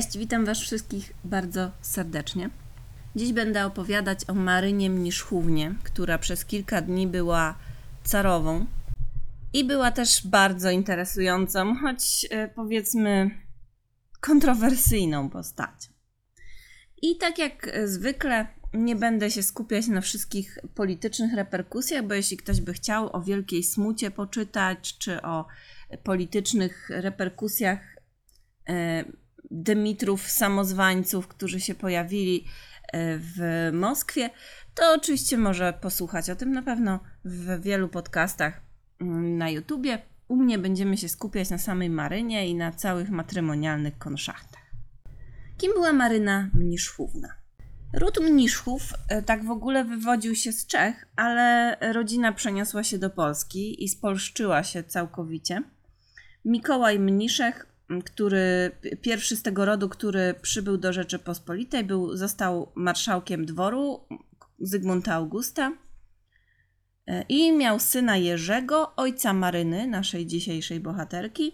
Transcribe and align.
Cześć, 0.00 0.18
witam 0.18 0.44
Was 0.44 0.60
wszystkich 0.60 1.12
bardzo 1.24 1.70
serdecznie. 1.80 2.50
Dziś 3.16 3.32
będę 3.32 3.66
opowiadać 3.66 4.18
o 4.28 4.34
Marynie 4.34 4.90
Mniszchównie, 4.90 5.74
która 5.82 6.18
przez 6.18 6.44
kilka 6.44 6.82
dni 6.82 7.06
była 7.06 7.58
carową 8.04 8.66
i 9.52 9.64
była 9.64 9.90
też 9.90 10.26
bardzo 10.26 10.70
interesującą, 10.70 11.76
choć 11.76 12.26
e, 12.30 12.48
powiedzmy 12.48 13.30
kontrowersyjną 14.20 15.30
postacią. 15.30 15.92
I 17.02 17.16
tak 17.16 17.38
jak 17.38 17.72
zwykle 17.84 18.46
nie 18.74 18.96
będę 18.96 19.30
się 19.30 19.42
skupiać 19.42 19.86
na 19.86 20.00
wszystkich 20.00 20.58
politycznych 20.74 21.34
reperkusjach, 21.34 22.06
bo 22.06 22.14
jeśli 22.14 22.36
ktoś 22.36 22.60
by 22.60 22.72
chciał 22.72 23.16
o 23.16 23.22
wielkiej 23.22 23.62
smucie 23.62 24.10
poczytać, 24.10 24.98
czy 24.98 25.22
o 25.22 25.46
politycznych 26.02 26.90
reperkusjach 26.90 27.80
e, 28.68 29.04
Dymitrów 29.50 30.30
samozwańców, 30.30 31.28
którzy 31.28 31.60
się 31.60 31.74
pojawili 31.74 32.44
e, 32.92 33.18
w 33.18 33.70
Moskwie, 33.72 34.30
to 34.74 34.92
oczywiście 34.94 35.38
może 35.38 35.72
posłuchać 35.72 36.30
o 36.30 36.36
tym 36.36 36.52
na 36.52 36.62
pewno 36.62 37.00
w 37.24 37.60
wielu 37.60 37.88
podcastach 37.88 38.60
mm, 39.00 39.38
na 39.38 39.50
YouTubie. 39.50 39.98
U 40.28 40.36
mnie 40.36 40.58
będziemy 40.58 40.96
się 40.96 41.08
skupiać 41.08 41.50
na 41.50 41.58
samej 41.58 41.90
Marynie 41.90 42.48
i 42.48 42.54
na 42.54 42.72
całych 42.72 43.10
matrymonialnych 43.10 43.98
konszachtach. 43.98 44.62
Kim 45.56 45.72
była 45.72 45.92
Maryna 45.92 46.50
Mniszchówna? 46.54 47.28
Ród 47.92 48.20
Mniszchów 48.20 48.82
e, 49.08 49.22
tak 49.22 49.44
w 49.44 49.50
ogóle 49.50 49.84
wywodził 49.84 50.34
się 50.34 50.52
z 50.52 50.66
Czech, 50.66 51.08
ale 51.16 51.76
rodzina 51.92 52.32
przeniosła 52.32 52.84
się 52.84 52.98
do 52.98 53.10
Polski 53.10 53.84
i 53.84 53.88
spolszczyła 53.88 54.62
się 54.62 54.84
całkowicie. 54.84 55.62
Mikołaj 56.44 56.98
Mniszek 56.98 57.66
który 57.98 58.70
pierwszy 59.02 59.36
z 59.36 59.42
tego 59.42 59.64
rodu, 59.64 59.88
który 59.88 60.34
przybył 60.42 60.76
do 60.76 60.92
Rzeczypospolitej, 60.92 61.84
był, 61.84 62.16
został 62.16 62.72
marszałkiem 62.74 63.46
dworu 63.46 64.00
Zygmunta 64.58 65.14
Augusta 65.14 65.72
e, 67.06 67.22
i 67.28 67.52
miał 67.52 67.80
syna 67.80 68.16
Jerzego, 68.16 68.96
ojca 68.96 69.32
Maryny, 69.32 69.86
naszej 69.86 70.26
dzisiejszej 70.26 70.80
bohaterki, 70.80 71.52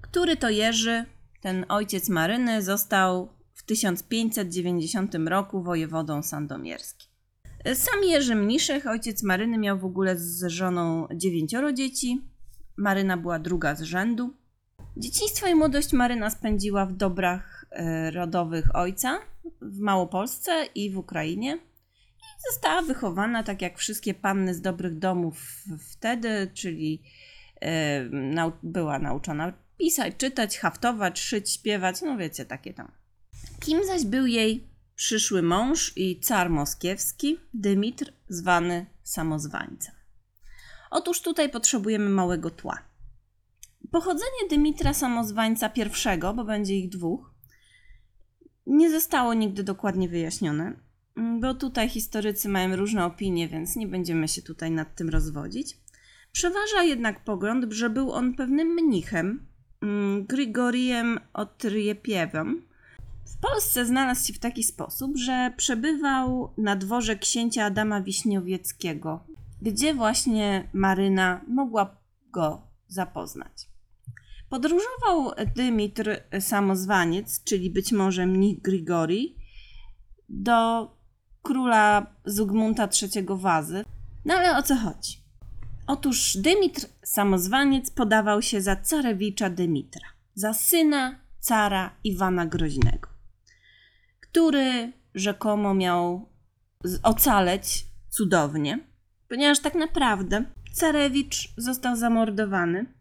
który 0.00 0.36
to 0.36 0.50
Jerzy, 0.50 1.04
ten 1.40 1.66
ojciec 1.68 2.08
Maryny, 2.08 2.62
został 2.62 3.28
w 3.54 3.62
1590 3.62 5.14
roku 5.14 5.62
wojewodą 5.62 6.22
sandomierskim. 6.22 7.10
E, 7.64 7.74
sam 7.74 8.04
Jerzy 8.04 8.34
Mniszek, 8.34 8.86
ojciec 8.86 9.22
Maryny, 9.22 9.58
miał 9.58 9.78
w 9.78 9.84
ogóle 9.84 10.18
z 10.18 10.44
żoną 10.46 11.08
dziewięcioro 11.14 11.72
dzieci. 11.72 12.20
Maryna 12.76 13.16
była 13.16 13.38
druga 13.38 13.74
z 13.74 13.82
rzędu. 13.82 14.43
Dzieciństwo 14.96 15.46
i 15.46 15.54
młodość 15.54 15.92
Maryna 15.92 16.30
spędziła 16.30 16.86
w 16.86 16.92
dobrach 16.92 17.64
e, 17.70 18.10
rodowych 18.10 18.76
ojca 18.76 19.18
w 19.60 19.78
Małopolsce 19.78 20.66
i 20.74 20.90
w 20.90 20.98
Ukrainie. 20.98 21.58
I 22.18 22.52
została 22.52 22.82
wychowana 22.82 23.42
tak 23.42 23.62
jak 23.62 23.78
wszystkie 23.78 24.14
panny 24.14 24.54
z 24.54 24.60
dobrych 24.60 24.98
domów 24.98 25.64
wtedy, 25.90 26.50
czyli 26.54 27.02
e, 27.60 28.50
była 28.62 28.98
nauczona 28.98 29.52
pisać, 29.78 30.14
czytać, 30.18 30.58
haftować, 30.58 31.20
szyć, 31.20 31.50
śpiewać, 31.50 32.02
no 32.02 32.16
wiecie, 32.16 32.44
takie 32.44 32.74
tam. 32.74 32.92
Kim 33.60 33.86
zaś 33.86 34.04
był 34.04 34.26
jej 34.26 34.68
przyszły 34.94 35.42
mąż 35.42 35.92
i 35.96 36.20
car 36.20 36.50
moskiewski, 36.50 37.38
Dymitr, 37.54 38.12
zwany 38.28 38.86
samozwańcem. 39.02 39.94
Otóż 40.90 41.20
tutaj 41.20 41.48
potrzebujemy 41.48 42.10
małego 42.10 42.50
tła. 42.50 42.93
Pochodzenie 43.94 44.48
Dymitra 44.50 44.94
Samozwańca 44.94 45.70
I, 45.76 46.34
bo 46.36 46.44
będzie 46.44 46.74
ich 46.74 46.88
dwóch, 46.88 47.30
nie 48.66 48.90
zostało 48.90 49.34
nigdy 49.34 49.64
dokładnie 49.64 50.08
wyjaśnione, 50.08 50.80
bo 51.40 51.54
tutaj 51.54 51.88
historycy 51.88 52.48
mają 52.48 52.76
różne 52.76 53.04
opinie, 53.04 53.48
więc 53.48 53.76
nie 53.76 53.86
będziemy 53.86 54.28
się 54.28 54.42
tutaj 54.42 54.70
nad 54.70 54.94
tym 54.94 55.08
rozwodzić. 55.08 55.78
Przeważa 56.32 56.82
jednak 56.82 57.24
pogląd, 57.24 57.72
że 57.72 57.90
był 57.90 58.12
on 58.12 58.34
pewnym 58.34 58.68
mnichem, 58.68 59.46
mm, 59.82 60.24
Grigorijem 60.24 61.20
Otriepiewem. 61.32 62.62
W 63.26 63.40
Polsce 63.40 63.86
znalazł 63.86 64.26
się 64.26 64.32
w 64.32 64.38
taki 64.38 64.62
sposób, 64.64 65.16
że 65.16 65.52
przebywał 65.56 66.52
na 66.58 66.76
dworze 66.76 67.16
księcia 67.16 67.64
Adama 67.64 68.02
Wiśniowieckiego, 68.02 69.26
gdzie 69.62 69.94
właśnie 69.94 70.68
Maryna 70.72 71.40
mogła 71.48 71.96
go 72.30 72.62
zapoznać. 72.88 73.73
Podróżował 74.48 75.32
Dymitr 75.56 76.20
Samozwaniec, 76.40 77.44
czyli 77.44 77.70
być 77.70 77.92
może 77.92 78.26
mnich 78.26 78.62
Grigori, 78.62 79.36
do 80.28 80.90
króla 81.42 82.06
Zygmunta 82.24 82.88
III 83.02 83.26
Wazy. 83.28 83.84
No 84.24 84.34
ale 84.34 84.56
o 84.56 84.62
co 84.62 84.76
chodzi? 84.76 85.24
Otóż 85.86 86.36
Dymitr 86.36 86.86
Samozwaniec 87.02 87.90
podawał 87.90 88.42
się 88.42 88.60
za 88.60 88.76
carewicza 88.76 89.50
Dymitra, 89.50 90.08
za 90.34 90.54
syna 90.54 91.20
cara 91.40 91.90
Iwana 92.04 92.46
Groźnego, 92.46 93.08
który 94.20 94.92
rzekomo 95.14 95.74
miał 95.74 96.28
ocaleć 97.02 97.86
cudownie, 98.08 98.78
ponieważ 99.28 99.60
tak 99.60 99.74
naprawdę 99.74 100.44
carewicz 100.72 101.54
został 101.56 101.96
zamordowany 101.96 102.94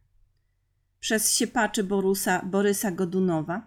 przez 1.03 1.37
siepaczy 1.37 1.83
Borusa, 1.83 2.41
Borysa 2.45 2.91
Godunowa. 2.91 3.61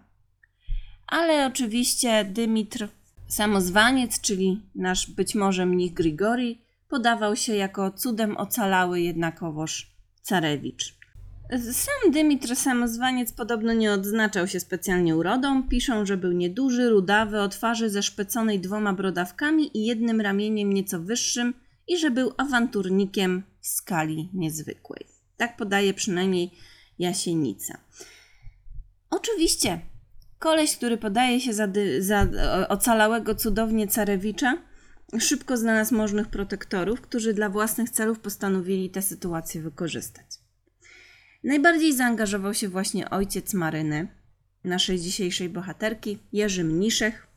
Ale 1.07 1.47
oczywiście 1.47 2.25
Dymitr 2.25 2.87
Samozwaniec, 3.27 4.21
czyli 4.21 4.61
nasz 4.75 5.11
być 5.11 5.35
może 5.35 5.65
mnich 5.65 5.93
Grigori, 5.93 6.61
podawał 6.89 7.35
się 7.35 7.55
jako 7.55 7.91
cudem 7.91 8.37
ocalały 8.37 9.01
jednakowoż 9.01 9.91
carewicz. 10.21 10.95
Sam 11.71 12.11
Dymitr 12.11 12.55
Samozwaniec 12.55 13.33
podobno 13.33 13.73
nie 13.73 13.91
odznaczał 13.91 14.47
się 14.47 14.59
specjalnie 14.59 15.15
urodą. 15.15 15.63
Piszą, 15.63 16.05
że 16.05 16.17
był 16.17 16.31
nieduży, 16.31 16.89
rudawy, 16.89 17.41
o 17.41 17.47
twarzy 17.47 17.89
zeszpeconej 17.89 18.59
dwoma 18.59 18.93
brodawkami 18.93 19.77
i 19.77 19.85
jednym 19.85 20.21
ramieniem 20.21 20.73
nieco 20.73 20.99
wyższym 20.99 21.53
i 21.87 21.97
że 21.97 22.11
był 22.11 22.33
awanturnikiem 22.37 23.43
w 23.61 23.67
skali 23.67 24.29
niezwykłej. 24.33 25.05
Tak 25.37 25.57
podaje 25.57 25.93
przynajmniej 25.93 26.51
Jasienica. 26.99 27.77
Oczywiście, 29.09 29.79
koleś, 30.39 30.77
który 30.77 30.97
podaje 30.97 31.41
się 31.41 31.53
za, 31.53 31.67
za 31.99 32.27
ocalałego 32.69 33.35
cudownie 33.35 33.87
carewicza, 33.87 34.57
szybko 35.19 35.57
znalazł 35.57 35.95
możnych 35.95 36.27
protektorów, 36.27 37.01
którzy 37.01 37.33
dla 37.33 37.49
własnych 37.49 37.89
celów 37.89 38.19
postanowili 38.19 38.89
tę 38.89 39.01
sytuację 39.01 39.61
wykorzystać. 39.61 40.25
Najbardziej 41.43 41.93
zaangażował 41.93 42.53
się 42.53 42.69
właśnie 42.69 43.09
ojciec 43.09 43.53
Maryny, 43.53 44.07
naszej 44.63 44.99
dzisiejszej 44.99 45.49
bohaterki, 45.49 46.19
Jerzy 46.33 46.63
Mniszech, 46.63 47.27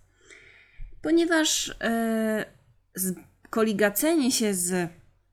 ponieważ 1.02 1.74
yy, 2.96 3.14
koligacenie 3.50 4.32
się 4.32 4.54
z 4.54 4.90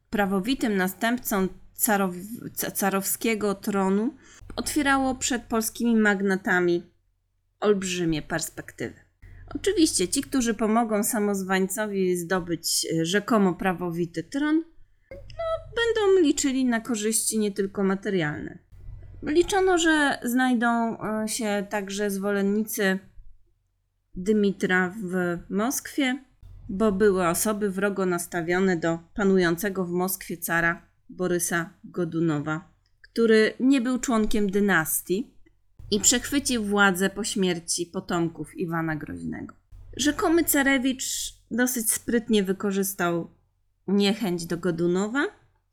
prawowitym 0.09 0.77
następcą 0.77 1.47
carow, 1.77 2.15
carowskiego 2.73 3.55
tronu 3.55 4.15
otwierało 4.55 5.15
przed 5.15 5.43
polskimi 5.43 5.95
magnatami 5.95 6.83
olbrzymie 7.59 8.22
perspektywy. 8.22 8.96
Oczywiście 9.55 10.07
ci, 10.07 10.22
którzy 10.22 10.53
pomogą 10.53 11.03
samozwańcowi 11.03 12.17
zdobyć 12.17 12.85
e, 12.85 13.05
rzekomo 13.05 13.53
prawowity 13.53 14.23
tron, 14.23 14.63
no, 15.11 15.73
będą 15.75 16.22
liczyli 16.22 16.66
na 16.66 16.81
korzyści 16.81 17.40
nie 17.40 17.52
tylko 17.52 17.84
materialne. 17.84 18.57
Liczono, 19.23 19.78
że 19.78 20.19
znajdą 20.23 20.97
e, 20.99 21.28
się 21.28 21.67
także 21.69 22.11
zwolennicy 22.11 22.99
Dymitra 24.16 24.93
w 25.03 25.37
Moskwie, 25.49 26.23
bo 26.69 26.91
były 26.91 27.28
osoby 27.28 27.69
wrogo 27.72 28.05
nastawione 28.05 28.78
do 28.78 28.99
panującego 29.16 29.85
w 29.85 29.90
Moskwie 29.90 30.37
cara 30.37 30.87
Borysa 31.09 31.73
Godunowa, 31.83 32.71
który 33.01 33.53
nie 33.59 33.81
był 33.81 33.99
członkiem 33.99 34.51
dynastii 34.51 35.33
i 35.91 35.99
przechwycił 35.99 36.63
władzę 36.63 37.09
po 37.09 37.23
śmierci 37.23 37.85
potomków 37.85 38.57
Iwana 38.57 38.95
Groźnego. 38.95 39.55
Rzekomy 39.97 40.43
carewicz 40.43 41.33
dosyć 41.51 41.91
sprytnie 41.91 42.43
wykorzystał 42.43 43.29
niechęć 43.87 44.45
do 44.45 44.57
Godunowa, 44.57 45.25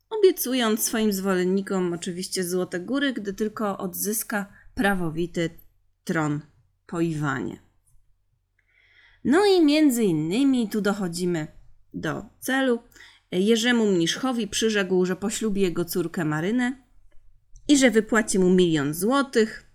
obiecując 0.09 0.83
swoim 0.83 1.13
zwolennikom 1.13 1.93
oczywiście 1.93 2.43
złote 2.43 2.79
góry, 2.79 3.13
gdy 3.13 3.33
tylko 3.33 3.77
odzyska 3.77 4.45
prawowity 4.75 5.49
tron 6.03 6.41
po 6.87 7.01
Iwanie. 7.01 7.59
No 9.23 9.45
i 9.45 9.65
między 9.65 10.03
innymi 10.03 10.69
tu 10.69 10.81
dochodzimy 10.81 11.47
do 11.93 12.25
celu. 12.39 12.79
Jerzemu 13.39 13.91
Mniszchowi 13.91 14.47
przyrzekł, 14.47 15.05
że 15.05 15.15
poślubi 15.15 15.61
jego 15.61 15.85
córkę 15.85 16.25
Marynę 16.25 16.85
i 17.67 17.77
że 17.77 17.91
wypłaci 17.91 18.39
mu 18.39 18.49
milion 18.49 18.93
złotych. 18.93 19.65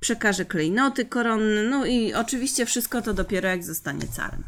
przekaże 0.00 0.44
klejnoty 0.44 1.04
koronne, 1.04 1.62
no 1.62 1.86
i 1.86 2.14
oczywiście 2.14 2.66
wszystko 2.66 3.02
to 3.02 3.14
dopiero 3.14 3.48
jak 3.48 3.64
zostanie 3.64 4.08
carem. 4.08 4.44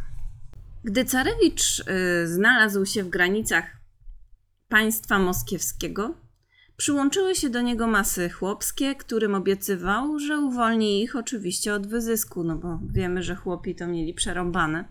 Gdy 0.84 1.04
carewicz 1.04 1.80
y, 1.80 2.28
znalazł 2.28 2.86
się 2.86 3.04
w 3.04 3.08
granicach 3.08 3.64
państwa 4.68 5.18
moskiewskiego, 5.18 6.14
przyłączyły 6.76 7.34
się 7.34 7.50
do 7.50 7.60
niego 7.60 7.86
masy 7.86 8.30
chłopskie, 8.30 8.94
którym 8.94 9.34
obiecywał, 9.34 10.18
że 10.18 10.38
uwolni 10.38 11.02
ich 11.02 11.16
oczywiście 11.16 11.74
od 11.74 11.86
wyzysku, 11.86 12.44
no 12.44 12.56
bo 12.56 12.80
wiemy, 12.92 13.22
że 13.22 13.36
chłopi 13.36 13.74
to 13.74 13.86
mieli 13.86 14.14
przerąbane. 14.14 14.84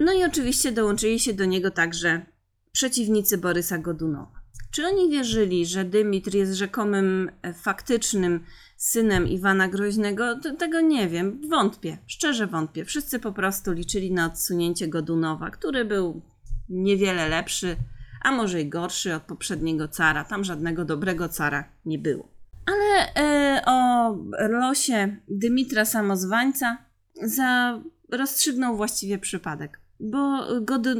No 0.00 0.12
i 0.12 0.24
oczywiście 0.24 0.72
dołączyli 0.72 1.20
się 1.20 1.32
do 1.32 1.44
niego 1.44 1.70
także 1.70 2.26
przeciwnicy 2.72 3.38
Borysa 3.38 3.78
Godunowa. 3.78 4.42
Czy 4.70 4.86
oni 4.86 5.10
wierzyli, 5.10 5.66
że 5.66 5.84
Dymitr 5.84 6.34
jest 6.34 6.52
rzekomym 6.52 7.30
e, 7.42 7.52
faktycznym 7.52 8.44
synem 8.76 9.28
Iwana 9.28 9.68
Groźnego? 9.68 10.40
Tego 10.58 10.80
nie 10.80 11.08
wiem. 11.08 11.40
Wątpię. 11.50 11.98
Szczerze 12.06 12.46
wątpię. 12.46 12.84
Wszyscy 12.84 13.18
po 13.18 13.32
prostu 13.32 13.72
liczyli 13.72 14.12
na 14.12 14.26
odsunięcie 14.26 14.88
Godunowa, 14.88 15.50
który 15.50 15.84
był 15.84 16.22
niewiele 16.68 17.28
lepszy, 17.28 17.76
a 18.22 18.32
może 18.32 18.60
i 18.60 18.68
gorszy 18.68 19.14
od 19.14 19.22
poprzedniego 19.22 19.88
cara. 19.88 20.24
Tam 20.24 20.44
żadnego 20.44 20.84
dobrego 20.84 21.28
cara 21.28 21.64
nie 21.84 21.98
było. 21.98 22.28
Ale 22.66 23.14
e, 23.14 23.62
o 23.66 24.16
losie 24.48 25.16
Dymitra 25.28 25.84
Samozwańca 25.84 26.78
za 27.22 27.80
rozstrzygnął 28.12 28.76
właściwie 28.76 29.18
przypadek, 29.18 29.80
bo 30.00 30.46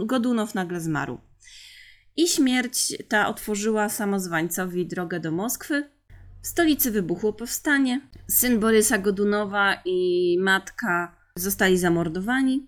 Godunow 0.07 0.55
nagle 0.55 0.81
zmarł. 0.81 1.19
I 2.17 2.29
śmierć 2.29 2.97
ta 3.09 3.29
otworzyła 3.29 3.89
samozwańcowi 3.89 4.87
drogę 4.87 5.21
do 5.21 5.31
Moskwy. 5.31 5.91
W 6.43 6.47
stolicy 6.47 6.91
wybuchło 6.91 7.33
powstanie. 7.33 8.01
Syn 8.29 8.61
Borysa 8.61 8.99
Godunowa 8.99 9.75
i 9.85 10.39
matka 10.41 11.17
zostali 11.37 11.79
zamordowani. 11.79 12.67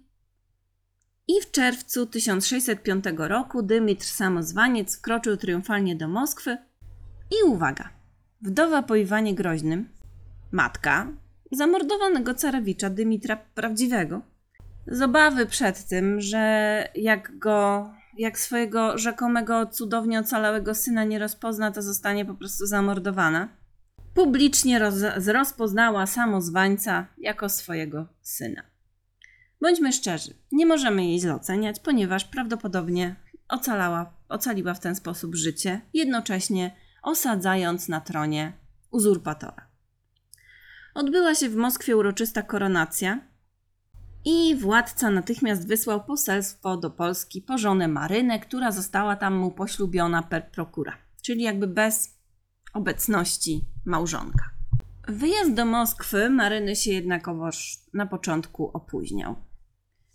I 1.29 1.41
w 1.41 1.50
czerwcu 1.50 2.06
1605 2.06 3.05
roku 3.17 3.62
Dymitr 3.62 4.06
Samozwaniec 4.06 4.99
wkroczył 4.99 5.37
triumfalnie 5.37 5.96
do 5.96 6.08
Moskwy. 6.08 6.56
I 7.31 7.49
uwaga, 7.49 7.88
wdowa 8.43 8.82
po 8.82 8.96
Iwanie 8.96 9.35
Groźnym, 9.35 9.88
matka 10.52 11.06
zamordowanego 11.52 12.35
carewicza 12.35 12.91
Dymitra 12.91 13.37
Prawdziwego, 13.37 14.20
z 14.87 15.02
obawy 15.02 15.46
przed 15.46 15.85
tym, 15.85 16.20
że 16.20 16.88
jak 16.94 17.38
go 17.38 17.91
jak 18.19 18.38
swojego 18.38 18.99
rzekomego 18.99 19.66
cudownie 19.66 20.20
ocalałego 20.20 20.75
syna 20.75 21.05
nie 21.05 21.19
rozpozna, 21.19 21.70
to 21.70 21.82
zostanie 21.82 22.25
po 22.25 22.34
prostu 22.34 22.66
zamordowana. 22.66 23.49
Publicznie 24.14 24.78
roz, 24.78 24.94
rozpoznała 25.26 26.06
samozwańca 26.06 27.06
jako 27.19 27.49
swojego 27.49 28.06
syna. 28.22 28.62
Bądźmy 29.61 29.93
szczerzy, 29.93 30.34
nie 30.52 30.66
możemy 30.66 31.06
jej 31.06 31.20
źle 31.20 31.34
oceniać, 31.34 31.81
ponieważ 31.81 32.25
prawdopodobnie 32.25 33.16
ocalała, 33.49 34.14
ocaliła 34.28 34.75
w 34.75 34.81
ten 34.81 34.94
sposób 34.94 35.34
życie, 35.34 35.81
jednocześnie 35.94 36.76
osadzając 37.02 37.88
na 37.88 38.00
tronie 38.00 38.52
uzurpatora. 38.90 39.69
Odbyła 40.94 41.34
się 41.34 41.49
w 41.49 41.56
Moskwie 41.56 41.96
uroczysta 41.96 42.43
koronacja, 42.43 43.20
i 44.24 44.56
władca 44.56 45.10
natychmiast 45.10 45.68
wysłał 45.68 46.04
poselstwo 46.04 46.76
do 46.76 46.90
Polski 46.90 47.42
po 47.42 47.58
żonę 47.58 47.88
Marynę, 47.88 48.38
która 48.38 48.72
została 48.72 49.16
tam 49.16 49.36
mu 49.36 49.50
poślubiona 49.50 50.22
per 50.22 50.50
procura, 50.50 50.98
czyli 51.22 51.42
jakby 51.42 51.66
bez 51.66 52.18
obecności 52.74 53.64
małżonka. 53.84 54.50
Wyjazd 55.08 55.54
do 55.54 55.64
Moskwy 55.64 56.30
Maryny 56.30 56.76
się 56.76 56.92
jednakowoż 56.92 57.78
na 57.94 58.06
początku 58.06 58.70
opóźniał. 58.74 59.36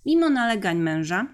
Mimo 0.06 0.30
nalegań 0.30 0.78
męża, 0.78 1.28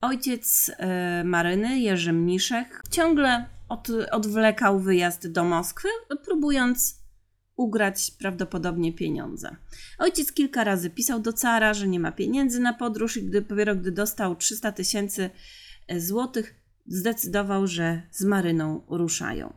ojciec 0.00 0.68
y, 0.68 1.24
Maryny, 1.24 1.80
Jerzy 1.80 2.12
Mniszek, 2.12 2.82
ciągle 2.90 3.48
od, 3.68 3.88
odwlekał 4.12 4.80
wyjazd 4.80 5.32
do 5.32 5.44
Moskwy, 5.44 5.88
próbując 6.24 7.03
ugrać 7.56 8.10
prawdopodobnie 8.18 8.92
pieniądze. 8.92 9.56
Ojciec 9.98 10.32
kilka 10.32 10.64
razy 10.64 10.90
pisał 10.90 11.20
do 11.20 11.32
cara, 11.32 11.74
że 11.74 11.88
nie 11.88 12.00
ma 12.00 12.12
pieniędzy 12.12 12.60
na 12.60 12.74
podróż 12.74 13.16
i 13.16 13.22
gdy, 13.22 13.40
dopiero 13.40 13.76
gdy 13.76 13.92
dostał 13.92 14.36
300 14.36 14.72
tysięcy 14.72 15.30
e, 15.88 16.00
złotych, 16.00 16.54
zdecydował, 16.86 17.66
że 17.66 18.02
z 18.10 18.24
Maryną 18.24 18.82
ruszają. 18.88 19.52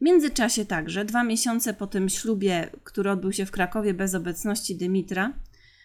W 0.00 0.04
międzyczasie 0.04 0.64
także, 0.64 1.04
dwa 1.04 1.24
miesiące 1.24 1.74
po 1.74 1.86
tym 1.86 2.08
ślubie, 2.08 2.70
który 2.84 3.10
odbył 3.10 3.32
się 3.32 3.46
w 3.46 3.50
Krakowie 3.50 3.94
bez 3.94 4.14
obecności 4.14 4.76
Dymitra, 4.76 5.32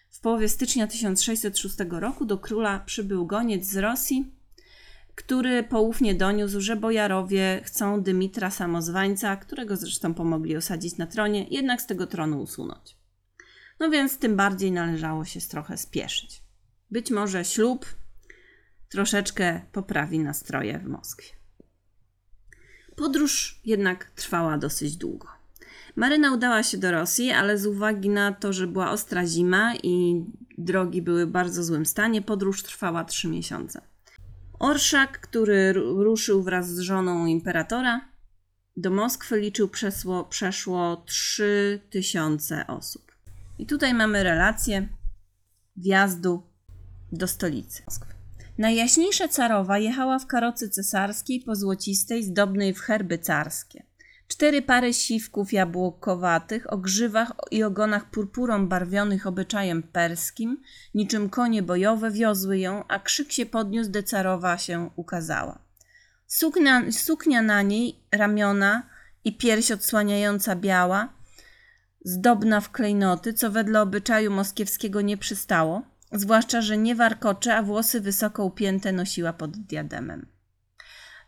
w 0.09 0.19
połowie 0.19 0.49
stycznia 0.49 0.87
1606 0.87 1.75
roku 1.89 2.25
do 2.25 2.37
króla 2.37 2.79
przybył 2.79 3.25
goniec 3.25 3.65
z 3.65 3.77
Rosji, 3.77 4.31
który 5.15 5.63
poufnie 5.63 6.15
doniósł, 6.15 6.61
że 6.61 6.75
bojarowie 6.75 7.61
chcą 7.63 8.01
Dymitra 8.01 8.49
Samozwańca, 8.49 9.35
którego 9.35 9.77
zresztą 9.77 10.13
pomogli 10.13 10.57
osadzić 10.57 10.97
na 10.97 11.07
tronie, 11.07 11.47
jednak 11.49 11.81
z 11.81 11.85
tego 11.85 12.07
tronu 12.07 12.41
usunąć. 12.41 12.97
No 13.79 13.89
więc 13.89 14.17
tym 14.17 14.35
bardziej 14.35 14.71
należało 14.71 15.25
się 15.25 15.39
trochę 15.41 15.77
spieszyć. 15.77 16.43
Być 16.91 17.11
może 17.11 17.45
ślub 17.45 17.85
troszeczkę 18.89 19.61
poprawi 19.71 20.19
nastroje 20.19 20.79
w 20.79 20.85
Moskwie. 20.85 21.29
Podróż 22.95 23.61
jednak 23.65 24.05
trwała 24.05 24.57
dosyć 24.57 24.97
długo. 24.97 25.27
Maryna 25.95 26.33
udała 26.33 26.63
się 26.63 26.77
do 26.77 26.91
Rosji, 26.91 27.31
ale 27.31 27.57
z 27.57 27.65
uwagi 27.65 28.09
na 28.09 28.31
to, 28.31 28.53
że 28.53 28.67
była 28.67 28.91
ostra 28.91 29.25
zima 29.25 29.75
i 29.83 30.25
drogi 30.57 31.01
były 31.01 31.25
w 31.25 31.29
bardzo 31.29 31.63
złym 31.63 31.85
stanie, 31.85 32.21
podróż 32.21 32.63
trwała 32.63 33.03
trzy 33.03 33.27
miesiące. 33.27 33.81
Orszak, 34.63 35.19
który 35.19 35.73
ruszył 35.73 36.43
wraz 36.43 36.69
z 36.69 36.79
żoną 36.79 37.25
imperatora 37.25 38.01
do 38.77 38.91
Moskwy, 38.91 39.39
liczył 39.39 39.69
przeszło, 39.69 40.23
przeszło 40.23 41.03
3000 41.05 42.67
osób. 42.67 43.11
I 43.59 43.65
tutaj 43.65 43.93
mamy 43.93 44.23
relację 44.23 44.87
wjazdu 45.75 46.43
do 47.11 47.27
stolicy 47.27 47.83
Moskwy. 47.85 48.13
Najjaśniejsza 48.57 49.27
carowa 49.27 49.77
jechała 49.77 50.19
w 50.19 50.27
karocy 50.27 50.69
cesarskiej 50.69 51.39
po 51.39 51.55
złocistej, 51.55 52.23
zdobnej 52.23 52.73
w 52.73 52.79
herby 52.79 53.17
carskie. 53.17 53.83
Cztery 54.33 54.61
pary 54.61 54.93
siwków 54.93 55.53
jabłkowatych 55.53 56.73
o 56.73 56.77
grzywach 56.77 57.31
i 57.51 57.63
ogonach 57.63 58.09
purpurą 58.09 58.67
barwionych 58.67 59.27
obyczajem 59.27 59.83
perskim, 59.83 60.61
niczym 60.93 61.29
konie 61.29 61.63
bojowe 61.63 62.11
wiozły 62.11 62.57
ją, 62.59 62.83
a 62.87 62.99
krzyk 62.99 63.31
się 63.31 63.45
podniósł, 63.45 63.89
gdy 63.89 64.03
carowa 64.03 64.57
się 64.57 64.89
ukazała. 64.95 65.59
Suknia, 66.27 66.91
suknia 66.91 67.41
na 67.41 67.61
niej, 67.61 67.99
ramiona 68.11 68.89
i 69.23 69.37
pierś 69.37 69.71
odsłaniająca 69.71 70.55
biała, 70.55 71.13
zdobna 72.05 72.61
w 72.61 72.71
klejnoty, 72.71 73.33
co 73.33 73.51
wedle 73.51 73.81
obyczaju 73.81 74.31
moskiewskiego 74.31 75.01
nie 75.01 75.17
przystało, 75.17 75.81
zwłaszcza, 76.11 76.61
że 76.61 76.77
nie 76.77 76.95
warkocze, 76.95 77.55
a 77.55 77.63
włosy 77.63 78.01
wysoko 78.01 78.45
upięte 78.45 78.91
nosiła 78.91 79.33
pod 79.33 79.57
diademem. 79.57 80.32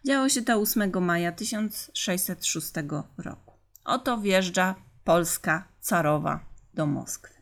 Działo 0.07 0.29
się 0.29 0.41
to 0.41 0.55
8 0.55 1.03
maja 1.03 1.31
1606 1.31 2.71
roku. 3.17 3.53
Oto 3.85 4.17
wjeżdża 4.17 4.75
Polska 5.03 5.67
carowa 5.81 6.39
do 6.74 6.85
Moskwy. 6.85 7.33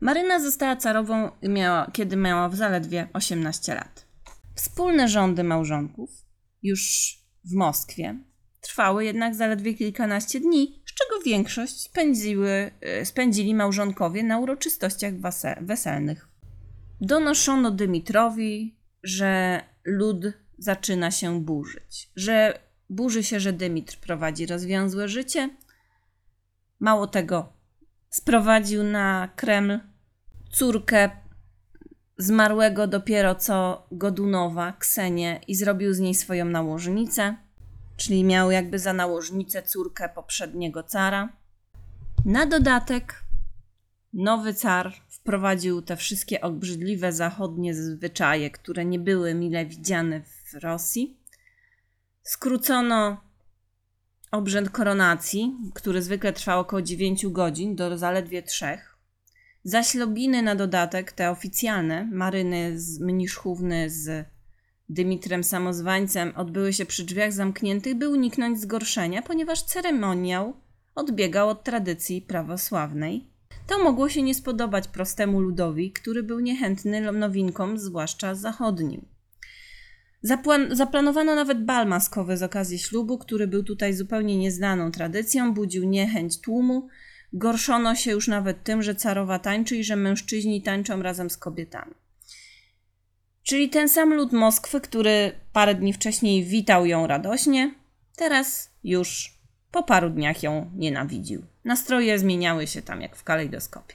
Maryna 0.00 0.40
została 0.40 0.76
carową, 0.76 1.30
miała, 1.42 1.90
kiedy 1.92 2.16
miała 2.16 2.48
zaledwie 2.50 3.08
18 3.12 3.74
lat. 3.74 4.06
Wspólne 4.54 5.08
rządy 5.08 5.44
małżonków 5.44 6.10
już 6.62 7.14
w 7.44 7.54
Moskwie 7.54 8.18
trwały 8.60 9.04
jednak 9.04 9.34
zaledwie 9.34 9.74
kilkanaście 9.74 10.40
dni, 10.40 10.82
z 10.86 10.94
czego 10.94 11.22
większość 11.24 11.80
spędziły, 11.80 12.70
e, 12.80 13.04
spędzili 13.06 13.54
małżonkowie 13.54 14.22
na 14.22 14.38
uroczystościach 14.38 15.14
weselnych. 15.60 16.28
Donoszono 17.00 17.70
Dymitrowi, 17.70 18.78
że 19.02 19.60
lud 19.84 20.24
zaczyna 20.62 21.10
się 21.10 21.40
burzyć. 21.40 22.10
Że 22.16 22.58
burzy 22.90 23.22
się, 23.24 23.40
że 23.40 23.52
Dymitr 23.52 23.96
prowadzi 24.00 24.46
rozwiązłe 24.46 25.08
życie. 25.08 25.50
Mało 26.80 27.06
tego, 27.06 27.52
sprowadził 28.10 28.84
na 28.84 29.28
Kreml 29.36 29.80
córkę 30.50 31.10
zmarłego 32.18 32.86
dopiero 32.86 33.34
co 33.34 33.86
Godunowa, 33.92 34.72
Ksenię, 34.72 35.40
i 35.48 35.54
zrobił 35.54 35.94
z 35.94 36.00
niej 36.00 36.14
swoją 36.14 36.44
nałożnicę, 36.44 37.36
czyli 37.96 38.24
miał 38.24 38.50
jakby 38.50 38.78
za 38.78 38.92
nałożnicę 38.92 39.62
córkę 39.62 40.08
poprzedniego 40.08 40.82
cara. 40.82 41.28
Na 42.24 42.46
dodatek 42.46 43.22
nowy 44.12 44.54
car 44.54 44.92
wprowadził 45.08 45.82
te 45.82 45.96
wszystkie 45.96 46.40
obrzydliwe 46.40 47.12
zachodnie 47.12 47.74
zwyczaje, 47.74 48.50
które 48.50 48.84
nie 48.84 48.98
były 48.98 49.34
mile 49.34 49.66
widziane 49.66 50.22
w 50.22 50.41
Rosji. 50.54 51.16
Skrócono 52.22 53.20
obrzęd 54.30 54.70
koronacji, 54.70 55.56
który 55.74 56.02
zwykle 56.02 56.32
trwał 56.32 56.60
około 56.60 56.82
9 56.82 57.26
godzin 57.26 57.76
do 57.76 57.98
zaledwie 57.98 58.42
3. 58.42 58.78
Zaślubiny 59.64 60.42
na 60.42 60.54
dodatek, 60.54 61.12
te 61.12 61.30
oficjalne, 61.30 62.08
Maryny 62.12 62.80
z 62.80 63.00
Mniszchówny 63.00 63.90
z 63.90 64.26
Dymitrem 64.88 65.44
Samozwańcem 65.44 66.32
odbyły 66.36 66.72
się 66.72 66.86
przy 66.86 67.04
drzwiach 67.04 67.32
zamkniętych, 67.32 67.94
by 67.94 68.08
uniknąć 68.08 68.60
zgorszenia, 68.60 69.22
ponieważ 69.22 69.62
ceremoniał 69.62 70.56
odbiegał 70.94 71.48
od 71.48 71.64
tradycji 71.64 72.22
prawosławnej. 72.22 73.30
To 73.66 73.84
mogło 73.84 74.08
się 74.08 74.22
nie 74.22 74.34
spodobać 74.34 74.88
prostemu 74.88 75.40
ludowi, 75.40 75.92
który 75.92 76.22
był 76.22 76.40
niechętny 76.40 77.12
nowinkom, 77.12 77.78
zwłaszcza 77.78 78.34
zachodnim. 78.34 79.11
Zaplan- 80.24 80.74
zaplanowano 80.74 81.34
nawet 81.34 81.64
bal 81.64 81.86
maskowy 81.86 82.36
z 82.36 82.42
okazji 82.42 82.78
ślubu, 82.78 83.18
który 83.18 83.46
był 83.46 83.62
tutaj 83.62 83.94
zupełnie 83.94 84.38
nieznaną 84.38 84.90
tradycją, 84.90 85.54
budził 85.54 85.84
niechęć 85.84 86.40
tłumu. 86.40 86.88
Gorszono 87.32 87.94
się 87.94 88.10
już 88.10 88.28
nawet 88.28 88.64
tym, 88.64 88.82
że 88.82 88.94
carowa 88.94 89.38
tańczy 89.38 89.76
i 89.76 89.84
że 89.84 89.96
mężczyźni 89.96 90.62
tańczą 90.62 91.02
razem 91.02 91.30
z 91.30 91.36
kobietami. 91.36 91.94
Czyli 93.42 93.70
ten 93.70 93.88
sam 93.88 94.14
lud 94.14 94.32
Moskwy, 94.32 94.80
który 94.80 95.32
parę 95.52 95.74
dni 95.74 95.92
wcześniej 95.92 96.44
witał 96.44 96.86
ją 96.86 97.06
radośnie, 97.06 97.74
teraz 98.16 98.70
już 98.84 99.38
po 99.70 99.82
paru 99.82 100.10
dniach 100.10 100.42
ją 100.42 100.70
nienawidził. 100.76 101.42
Nastroje 101.64 102.18
zmieniały 102.18 102.66
się 102.66 102.82
tam 102.82 103.00
jak 103.00 103.16
w 103.16 103.24
kalejdoskopie. 103.24 103.94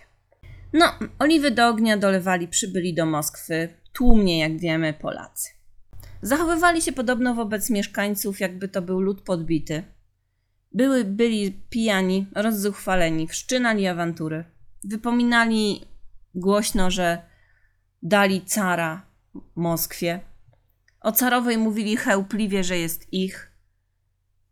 No, 0.73 0.85
oliwy 1.19 1.51
do 1.51 1.67
ognia 1.67 1.97
dolewali 1.97 2.47
przybyli 2.47 2.93
do 2.93 3.05
Moskwy, 3.05 3.69
tłumnie 3.93 4.39
jak 4.39 4.59
wiemy 4.59 4.93
Polacy. 4.93 5.56
Zachowywali 6.21 6.81
się 6.81 6.91
podobno 6.91 7.35
wobec 7.35 7.69
mieszkańców, 7.69 8.39
jakby 8.39 8.67
to 8.67 8.81
był 8.81 8.99
lud 8.99 9.21
podbity. 9.21 9.83
Były, 10.73 11.03
byli 11.03 11.51
pijani, 11.69 12.27
rozzuchwaleni, 12.35 13.27
wszczynali 13.27 13.87
awantury. 13.87 14.43
Wypominali 14.83 15.85
głośno, 16.35 16.91
że 16.91 17.21
dali 18.03 18.41
cara 18.41 19.01
Moskwie. 19.55 20.19
O 21.01 21.11
carowej 21.11 21.57
mówili 21.57 21.97
chełpliwie, 21.97 22.63
że 22.63 22.77
jest 22.77 23.13
ich. 23.13 23.51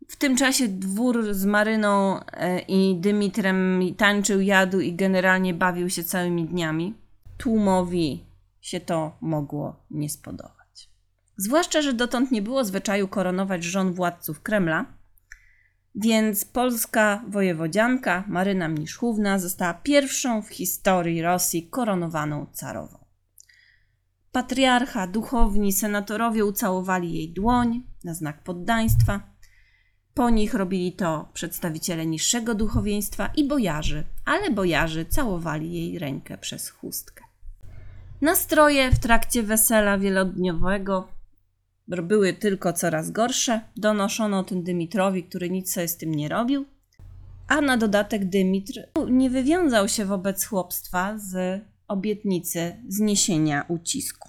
W 0.08 0.16
tym 0.16 0.36
czasie 0.36 0.68
dwór 0.68 1.34
z 1.34 1.44
Maryną 1.44 2.20
e, 2.24 2.58
i 2.58 2.96
Dymitrem 3.00 3.80
tańczył, 3.96 4.40
jadł 4.40 4.80
i 4.80 4.94
generalnie 4.94 5.54
bawił 5.54 5.90
się 5.90 6.04
całymi 6.04 6.44
dniami. 6.44 6.94
Tłumowi 7.38 8.24
się 8.60 8.80
to 8.80 9.16
mogło 9.20 9.76
nie 9.90 10.08
spodobać. 10.10 10.55
Zwłaszcza, 11.36 11.82
że 11.82 11.92
dotąd 11.92 12.30
nie 12.30 12.42
było 12.42 12.64
zwyczaju 12.64 13.08
koronować 13.08 13.64
żon 13.64 13.92
władców 13.92 14.42
Kremla, 14.42 14.86
więc 15.94 16.44
polska 16.44 17.24
wojewodzianka 17.28 18.24
Maryna 18.28 18.68
Mniszchówna 18.68 19.38
została 19.38 19.74
pierwszą 19.74 20.42
w 20.42 20.48
historii 20.48 21.22
Rosji 21.22 21.68
koronowaną 21.68 22.46
carową. 22.52 22.98
Patriarcha, 24.32 25.06
duchowni, 25.06 25.72
senatorowie 25.72 26.44
ucałowali 26.44 27.14
jej 27.14 27.32
dłoń 27.32 27.82
na 28.04 28.14
znak 28.14 28.42
poddaństwa. 28.42 29.20
Po 30.14 30.30
nich 30.30 30.54
robili 30.54 30.92
to 30.92 31.28
przedstawiciele 31.32 32.06
niższego 32.06 32.54
duchowieństwa 32.54 33.30
i 33.36 33.48
bojarzy, 33.48 34.04
ale 34.24 34.50
bojarzy 34.50 35.04
całowali 35.04 35.72
jej 35.72 35.98
rękę 35.98 36.38
przez 36.38 36.68
chustkę. 36.68 37.24
Nastroje 38.20 38.90
w 38.90 38.98
trakcie 38.98 39.42
wesela 39.42 39.98
wielodniowego 39.98 41.15
były 41.88 42.32
tylko 42.32 42.72
coraz 42.72 43.10
gorsze. 43.10 43.60
Donoszono 43.76 44.38
o 44.38 44.44
tym 44.44 44.62
Dymitrowi, 44.62 45.24
który 45.24 45.50
nic 45.50 45.72
sobie 45.72 45.88
z 45.88 45.96
tym 45.96 46.14
nie 46.14 46.28
robił. 46.28 46.66
A 47.48 47.60
na 47.60 47.76
dodatek 47.76 48.24
Dymitr 48.24 48.80
nie 49.10 49.30
wywiązał 49.30 49.88
się 49.88 50.04
wobec 50.04 50.44
chłopstwa 50.44 51.18
z 51.18 51.62
obietnicy 51.88 52.76
zniesienia 52.88 53.64
ucisku. 53.68 54.28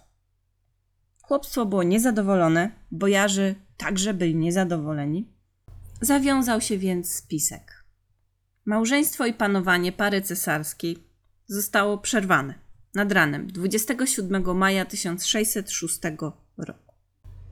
Chłopstwo 1.21 1.65
było 1.65 1.83
niezadowolone, 1.83 2.71
bojarzy 2.91 3.55
także 3.77 4.13
byli 4.13 4.35
niezadowoleni. 4.35 5.33
Zawiązał 6.01 6.61
się 6.61 6.77
więc 6.77 7.11
spisek. 7.11 7.83
Małżeństwo 8.65 9.25
i 9.25 9.33
panowanie 9.33 9.91
pary 9.91 10.21
cesarskiej 10.21 10.97
zostało 11.47 11.97
przerwane 11.97 12.53
nad 12.93 13.11
ranem 13.11 13.47
27 13.47 14.57
maja 14.57 14.85
1606 14.85 15.99
roku. 16.57 16.86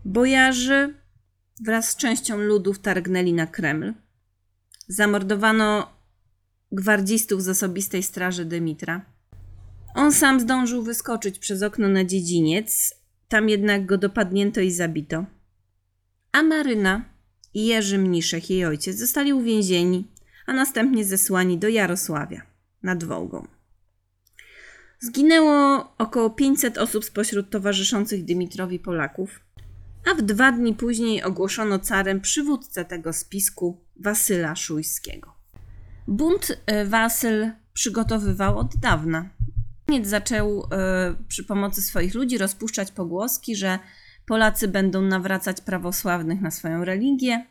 Bojarzy 0.05 0.93
wraz 1.61 1.89
z 1.89 1.95
częścią 1.95 2.37
ludów 2.37 2.79
targnęli 2.79 3.33
na 3.33 3.47
Kreml. 3.47 3.93
Zamordowano 4.87 5.93
gwardzistów 6.71 7.43
z 7.43 7.49
osobistej 7.49 8.03
straży 8.03 8.45
Dymitra. 8.45 9.05
On 9.95 10.11
sam 10.11 10.39
zdążył 10.39 10.83
wyskoczyć 10.83 11.39
przez 11.39 11.63
okno 11.63 11.87
na 11.87 12.05
dziedziniec, 12.05 12.95
tam 13.27 13.49
jednak 13.49 13.85
go 13.85 13.97
dopadnięto 13.97 14.61
i 14.61 14.71
zabito. 14.71 15.25
A 16.31 16.43
Maryna 16.43 17.05
i 17.53 17.65
Jerzy 17.65 17.97
Mniszek, 17.97 18.49
jej 18.49 18.65
ojciec, 18.65 18.97
zostali 18.97 19.33
uwięzieni, 19.33 20.07
a 20.45 20.53
następnie 20.53 21.05
zesłani 21.05 21.57
do 21.57 21.67
Jarosławia 21.67 22.41
nad 22.83 23.03
Wołgą. 23.03 23.47
Zginęło 24.99 25.89
około 25.97 26.29
500 26.29 26.77
osób 26.77 27.05
spośród 27.05 27.49
towarzyszących 27.49 28.25
Dymitrowi 28.25 28.79
Polaków, 28.79 29.39
a 30.05 30.15
w 30.15 30.21
dwa 30.21 30.51
dni 30.51 30.73
później 30.73 31.23
ogłoszono 31.23 31.79
carem 31.79 32.21
przywódcę 32.21 32.85
tego 32.85 33.13
spisku, 33.13 33.81
Wasyla 33.99 34.55
Szujskiego. 34.55 35.33
Bunt 36.07 36.57
e, 36.65 36.85
Wasyl 36.85 37.51
przygotowywał 37.73 38.57
od 38.57 38.75
dawna. 38.75 39.29
Niemiec 39.87 40.07
zaczął 40.07 40.63
y, 40.63 40.67
przy 41.27 41.43
pomocy 41.43 41.81
swoich 41.81 42.13
ludzi 42.13 42.37
rozpuszczać 42.37 42.91
pogłoski, 42.91 43.55
że 43.55 43.79
Polacy 44.25 44.67
będą 44.67 45.01
nawracać 45.01 45.61
prawosławnych 45.61 46.41
na 46.41 46.51
swoją 46.51 46.85
religię, 46.85 47.45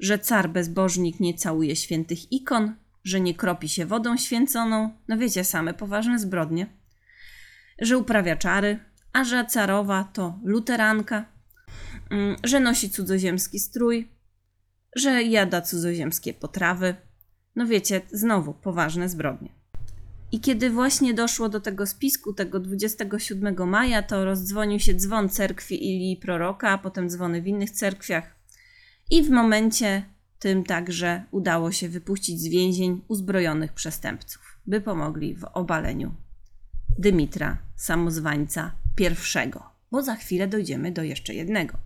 że 0.00 0.18
car 0.18 0.50
bezbożnik 0.50 1.20
nie 1.20 1.34
całuje 1.34 1.76
świętych 1.76 2.32
ikon, 2.32 2.74
że 3.04 3.20
nie 3.20 3.34
kropi 3.34 3.68
się 3.68 3.86
wodą 3.86 4.16
święconą, 4.16 4.90
no 5.08 5.18
wiecie, 5.18 5.44
same 5.44 5.74
poważne 5.74 6.18
zbrodnie, 6.18 6.66
że 7.78 7.98
uprawia 7.98 8.36
czary, 8.36 8.78
a 9.12 9.24
że 9.24 9.44
carowa 9.44 10.04
to 10.04 10.38
luteranka, 10.44 11.20
y, 11.20 11.35
że 12.44 12.60
nosi 12.60 12.90
cudzoziemski 12.90 13.58
strój, 13.58 14.08
że 14.96 15.22
jada 15.22 15.62
cudzoziemskie 15.62 16.34
potrawy. 16.34 16.94
No 17.56 17.66
wiecie, 17.66 18.00
znowu 18.12 18.54
poważne 18.54 19.08
zbrodnie. 19.08 19.48
I 20.32 20.40
kiedy 20.40 20.70
właśnie 20.70 21.14
doszło 21.14 21.48
do 21.48 21.60
tego 21.60 21.86
spisku, 21.86 22.32
tego 22.32 22.60
27 22.60 23.68
maja, 23.68 24.02
to 24.02 24.24
rozdzwonił 24.24 24.80
się 24.80 24.94
dzwon 24.94 25.28
cerkwi 25.28 25.74
Ilii 25.74 26.16
Proroka, 26.16 26.70
a 26.70 26.78
potem 26.78 27.10
dzwony 27.10 27.42
w 27.42 27.46
innych 27.46 27.70
cerkwiach. 27.70 28.36
I 29.10 29.22
w 29.22 29.30
momencie 29.30 30.02
tym 30.38 30.64
także 30.64 31.24
udało 31.30 31.72
się 31.72 31.88
wypuścić 31.88 32.40
z 32.40 32.48
więzień 32.48 33.02
uzbrojonych 33.08 33.72
przestępców, 33.72 34.58
by 34.66 34.80
pomogli 34.80 35.34
w 35.34 35.44
obaleniu 35.44 36.14
Dymitra, 36.98 37.58
samozwańca 37.76 38.72
pierwszego, 38.94 39.62
bo 39.90 40.02
za 40.02 40.14
chwilę 40.14 40.48
dojdziemy 40.48 40.92
do 40.92 41.02
jeszcze 41.02 41.34
jednego. 41.34 41.78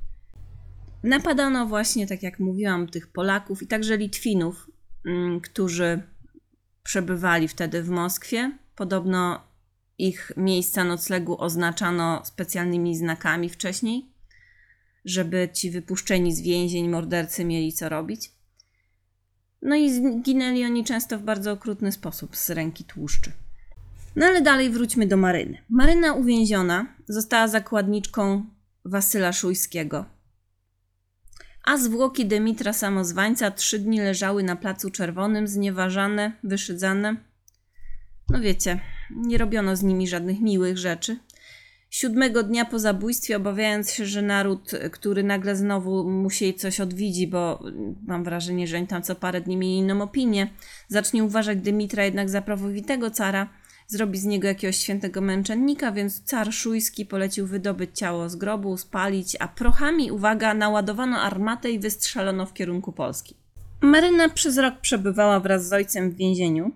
Napadano 1.03 1.67
właśnie, 1.67 2.07
tak 2.07 2.23
jak 2.23 2.39
mówiłam, 2.39 2.89
tych 2.89 3.07
Polaków 3.07 3.63
i 3.63 3.67
także 3.67 3.97
Litwinów, 3.97 4.71
mm, 5.07 5.41
którzy 5.41 6.03
przebywali 6.83 7.49
wtedy 7.49 7.83
w 7.83 7.89
Moskwie. 7.89 8.59
Podobno 8.77 9.43
ich 9.99 10.33
miejsca 10.37 10.85
noclegu 10.85 11.37
oznaczano 11.39 12.23
specjalnymi 12.25 12.97
znakami 12.97 13.49
wcześniej, 13.49 14.07
żeby 15.05 15.49
ci 15.53 15.71
wypuszczeni 15.71 16.35
z 16.35 16.41
więzień 16.41 16.89
mordercy 16.89 17.45
mieli 17.45 17.73
co 17.73 17.89
robić. 17.89 18.33
No 19.63 19.77
i 19.77 19.93
zginęli 19.93 20.65
oni 20.65 20.85
często 20.85 21.19
w 21.19 21.23
bardzo 21.23 21.53
okrutny 21.53 21.93
sposób 21.93 22.37
z 22.37 22.51
ręki 22.51 22.85
tłuszczy. 22.85 23.33
No 24.17 24.27
ale 24.27 24.43
dalej 24.43 24.71
wróćmy 24.71 25.07
do 25.07 25.17
Maryny. 25.17 25.59
Maryna 25.69 26.13
uwięziona 26.13 26.87
została 27.09 27.49
zakładniczką 27.49 28.45
Wasyla 28.85 29.33
Szujskiego, 29.33 30.05
a 31.71 31.77
zwłoki 31.77 32.27
Dymitra 32.27 32.73
Samozwańca 32.73 33.51
trzy 33.51 33.79
dni 33.79 34.01
leżały 34.01 34.43
na 34.43 34.57
Placu 34.57 34.91
Czerwonym, 34.91 35.49
znieważane, 35.49 36.33
wyszydzane. 36.45 37.17
No 38.31 38.41
wiecie, 38.41 38.81
nie 39.17 39.39
robiono 39.39 39.77
z 39.77 39.83
nimi 39.83 40.09
żadnych 40.09 40.41
miłych 40.41 40.79
rzeczy. 40.79 41.17
Siódmego 41.91 42.43
dnia 42.43 42.65
po 42.65 42.79
zabójstwie, 42.79 43.37
obawiając 43.37 43.91
się, 43.93 44.07
że 44.07 44.23
naród, 44.23 44.71
który 44.93 45.23
nagle 45.23 45.57
znowu 45.57 46.11
mu 46.11 46.31
się 46.31 46.55
coś 46.55 46.81
odwidzi, 46.81 47.27
bo 47.27 47.63
mam 48.07 48.25
wrażenie, 48.25 48.67
że 48.67 48.77
oni 48.77 48.87
tam 48.87 49.03
co 49.03 49.15
parę 49.15 49.41
dni 49.41 49.57
mieli 49.57 49.77
inną 49.77 50.03
opinię, 50.03 50.51
zacznie 50.89 51.25
uważać 51.25 51.59
Dymitra 51.59 52.05
jednak 52.05 52.31
za 52.31 52.43
prawowitego 52.43 53.11
cara, 53.11 53.49
zrobi 53.91 54.19
z 54.19 54.25
niego 54.25 54.49
jakiegoś 54.49 54.77
świętego 54.77 55.21
męczennika, 55.21 55.93
więc 55.93 56.23
car 56.25 56.53
szujski 56.53 57.07
polecił 57.07 57.47
wydobyć 57.47 57.99
ciało 57.99 58.29
z 58.29 58.37
grobu, 58.37 58.77
spalić, 58.77 59.37
a 59.41 59.49
prochami, 59.49 60.11
uwaga, 60.11 60.55
naładowano 60.55 61.21
armatę 61.21 61.71
i 61.71 61.79
wystrzelono 61.79 62.47
w 62.47 62.53
kierunku 62.53 62.93
Polski. 62.93 63.35
Maryna 63.81 64.29
przez 64.29 64.59
rok 64.59 64.75
przebywała 64.81 65.41
wraz 65.41 65.69
z 65.69 65.73
ojcem 65.73 66.11
w 66.11 66.17
więzieniu 66.17 66.73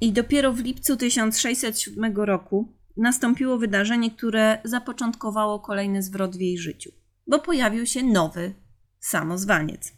i 0.00 0.12
dopiero 0.12 0.52
w 0.52 0.58
lipcu 0.58 0.96
1607 0.96 2.16
roku 2.16 2.68
nastąpiło 2.96 3.58
wydarzenie, 3.58 4.10
które 4.10 4.58
zapoczątkowało 4.64 5.60
kolejny 5.60 6.02
zwrot 6.02 6.36
w 6.36 6.40
jej 6.40 6.58
życiu, 6.58 6.92
bo 7.26 7.38
pojawił 7.38 7.86
się 7.86 8.02
nowy 8.02 8.54
samozwaniec. 9.00 9.92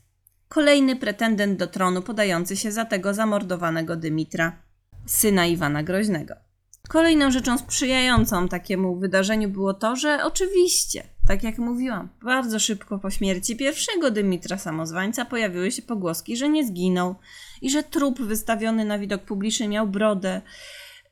Kolejny 0.49 0.97
pretendent 0.97 1.59
do 1.59 1.67
tronu 1.67 2.02
podający 2.02 2.57
się 2.57 2.73
za 2.73 2.85
tego 2.85 3.14
zamordowanego 3.14 3.97
Dymitra, 3.97 4.62
syna 5.07 5.47
Iwana 5.47 5.83
Groźnego. 5.83 6.50
Kolejną 6.88 7.30
rzeczą 7.30 7.58
sprzyjającą 7.58 8.49
takiemu 8.49 8.96
wydarzeniu 8.96 9.49
było 9.49 9.75
to, 9.75 9.96
że 9.96 10.25
oczywiście, 10.25 11.04
tak 11.28 11.42
jak 11.42 11.58
mówiłam, 11.58 12.08
bardzo 12.22 12.58
szybko 12.58 12.99
po 12.99 13.10
śmierci 13.10 13.56
pierwszego 13.56 14.10
Dymitra 14.10 14.58
Samozwańca 14.58 15.25
pojawiły 15.25 15.70
się 15.70 15.82
pogłoski, 15.82 16.37
że 16.37 16.49
nie 16.49 16.66
zginął 16.66 17.14
i 17.62 17.70
że 17.70 17.82
trup 17.82 18.20
wystawiony 18.20 18.84
na 18.84 18.99
widok 18.99 19.22
publiczny 19.22 19.68
miał 19.68 19.87
brodę, 19.87 20.40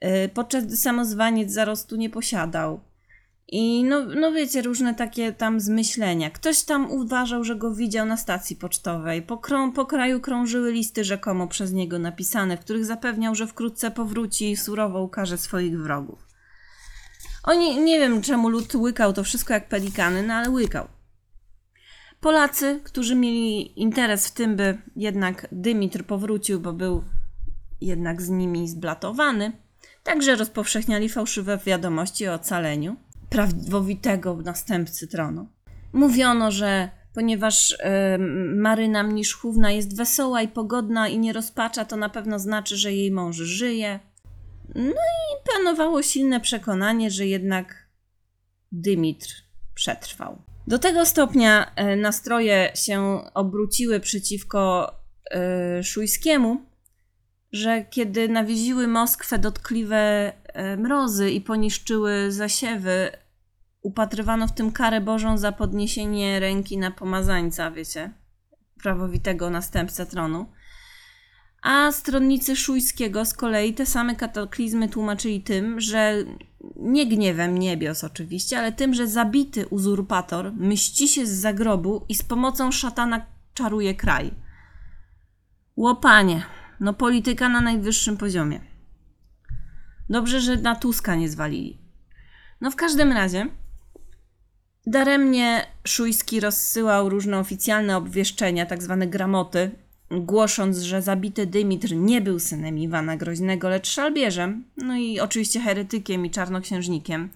yy, 0.03 0.29
podczas 0.35 0.67
gdy 0.67 0.77
samozwaniec 0.77 1.53
zarostu 1.53 1.97
nie 1.97 2.11
posiadał. 2.11 2.81
I 3.53 3.85
no, 3.85 4.05
no 4.05 4.33
wiecie, 4.33 4.63
różne 4.63 4.95
takie 4.95 5.33
tam 5.33 5.61
zmyślenia. 5.61 6.31
Ktoś 6.31 6.63
tam 6.63 6.91
uważał, 6.91 7.45
że 7.45 7.57
go 7.57 7.75
widział 7.75 8.07
na 8.07 8.17
stacji 8.17 8.57
pocztowej. 8.57 9.23
Po, 9.23 9.39
krą, 9.39 9.73
po 9.73 9.87
kraju 9.87 10.21
krążyły 10.21 10.73
listy 10.73 11.05
rzekomo 11.05 11.47
przez 11.47 11.73
niego 11.73 11.99
napisane, 11.99 12.57
w 12.57 12.61
których 12.61 12.85
zapewniał, 12.85 13.35
że 13.35 13.47
wkrótce 13.47 13.91
powróci 13.91 14.51
i 14.51 14.57
surowo 14.57 15.03
ukaże 15.03 15.39
swoich 15.39 15.81
wrogów. 15.81 16.27
Oni, 17.45 17.81
nie 17.81 17.99
wiem 17.99 18.23
czemu 18.23 18.49
lud 18.49 18.75
łykał 18.75 19.13
to 19.13 19.25
wszystko 19.25 19.55
jak 19.55 19.69
pelikany, 19.69 20.23
no 20.23 20.35
ale 20.35 20.51
łykał. 20.51 20.89
Polacy, 22.21 22.81
którzy 22.85 23.15
mieli 23.15 23.81
interes 23.81 24.29
w 24.29 24.31
tym, 24.35 24.57
by 24.57 24.79
jednak 24.97 25.47
Dymitr 25.53 26.05
powrócił, 26.05 26.61
bo 26.61 26.73
był 26.73 27.05
jednak 27.81 28.23
z 28.23 28.29
nimi 28.29 28.69
zblatowany, 28.69 29.53
także 30.03 30.37
rozpowszechniali 30.37 31.09
fałszywe 31.09 31.59
wiadomości 31.67 32.29
o 32.29 32.35
ocaleniu 32.35 32.97
prawowitego 33.31 34.37
następcy 34.37 35.09
tronu. 35.09 35.49
Mówiono, 35.93 36.51
że 36.51 36.91
ponieważ 37.15 37.71
y, 37.71 37.77
Maryna 38.55 39.03
Mniszchówna 39.03 39.71
jest 39.71 39.97
wesoła 39.97 40.43
i 40.43 40.49
pogodna 40.49 41.09
i 41.09 41.19
nie 41.19 41.33
rozpacza, 41.33 41.85
to 41.85 41.97
na 41.97 42.09
pewno 42.09 42.39
znaczy, 42.39 42.77
że 42.77 42.93
jej 42.93 43.11
mąż 43.11 43.37
żyje. 43.37 44.01
No 44.75 44.91
i 44.93 45.53
panowało 45.55 46.03
silne 46.03 46.41
przekonanie, 46.41 47.11
że 47.11 47.27
jednak 47.27 47.89
Dymitr 48.73 49.29
przetrwał. 49.75 50.43
Do 50.67 50.79
tego 50.79 51.07
stopnia 51.07 51.73
y, 51.93 51.97
nastroje 51.97 52.73
się 52.75 53.21
obróciły 53.35 54.01
przeciwko 54.01 54.93
y, 55.81 55.85
Szujskiemu, 55.85 56.68
że 57.53 57.85
kiedy 57.91 58.29
nawiedziły 58.29 58.89
Moskwę 58.89 59.39
dotkliwe 59.39 60.33
E, 60.59 60.77
mrozy 60.77 61.31
i 61.31 61.41
poniszczyły 61.41 62.33
zasiewy, 62.33 63.11
upatrywano 63.83 64.47
w 64.47 64.53
tym 64.53 64.73
karę 64.73 65.01
Bożą 65.01 65.39
za 65.39 65.53
podniesienie 65.53 66.41
ręki 66.41 66.79
na 66.79 66.91
pomazańca, 66.91 67.71
wiecie, 67.71 68.11
prawowitego 68.83 69.51
następcę 69.51 70.07
tronu. 70.07 70.47
A 71.63 71.93
stronnicy 71.93 72.57
Szujskiego 72.57 73.25
z 73.25 73.35
kolei 73.35 73.75
te 73.75 73.87
same 73.87 74.17
kataklizmy 74.17 74.89
tłumaczyli 74.89 75.43
tym, 75.43 75.81
że 75.81 76.15
nie 76.77 77.07
gniewem 77.07 77.59
niebios 77.59 78.05
oczywiście, 78.05 78.59
ale 78.59 78.73
tym, 78.73 78.95
że 78.95 79.07
zabity 79.07 79.67
uzurpator 79.67 80.53
mści 80.53 81.09
się 81.09 81.27
z 81.27 81.31
zagrobu 81.31 82.05
i 82.09 82.15
z 82.15 82.23
pomocą 82.23 82.73
szatana 82.73 83.27
czaruje 83.55 83.95
kraj. 83.95 84.31
Łopanie, 85.77 86.43
no 86.81 86.95
polityka 86.95 87.49
na 87.49 87.61
najwyższym 87.61 88.17
poziomie. 88.17 88.61
Dobrze, 90.11 90.41
że 90.41 90.57
na 90.57 90.75
Tuska 90.75 91.15
nie 91.15 91.29
zwalili. 91.29 91.79
No 92.61 92.71
w 92.71 92.77
każdym 92.77 93.13
razie 93.13 93.47
daremnie 94.87 95.67
Szujski 95.87 96.41
rozsyłał 96.41 97.09
różne 97.09 97.39
oficjalne 97.39 97.97
obwieszczenia, 97.97 98.67
tak 98.67 98.83
zwane 98.83 99.07
gramoty, 99.07 99.71
głosząc, 100.11 100.79
że 100.79 101.03
zabity 101.03 101.47
Dymitr 101.47 101.95
nie 101.95 102.21
był 102.21 102.39
synem 102.39 102.79
Iwana 102.79 103.17
Groźnego, 103.17 103.69
lecz 103.69 103.89
szalbierzem, 103.89 104.65
no 104.77 104.97
i 104.97 105.21
oczywiście 105.21 105.61
heretykiem 105.61 106.27
i 106.27 106.31
czarnoksiężnikiem. 106.31 107.29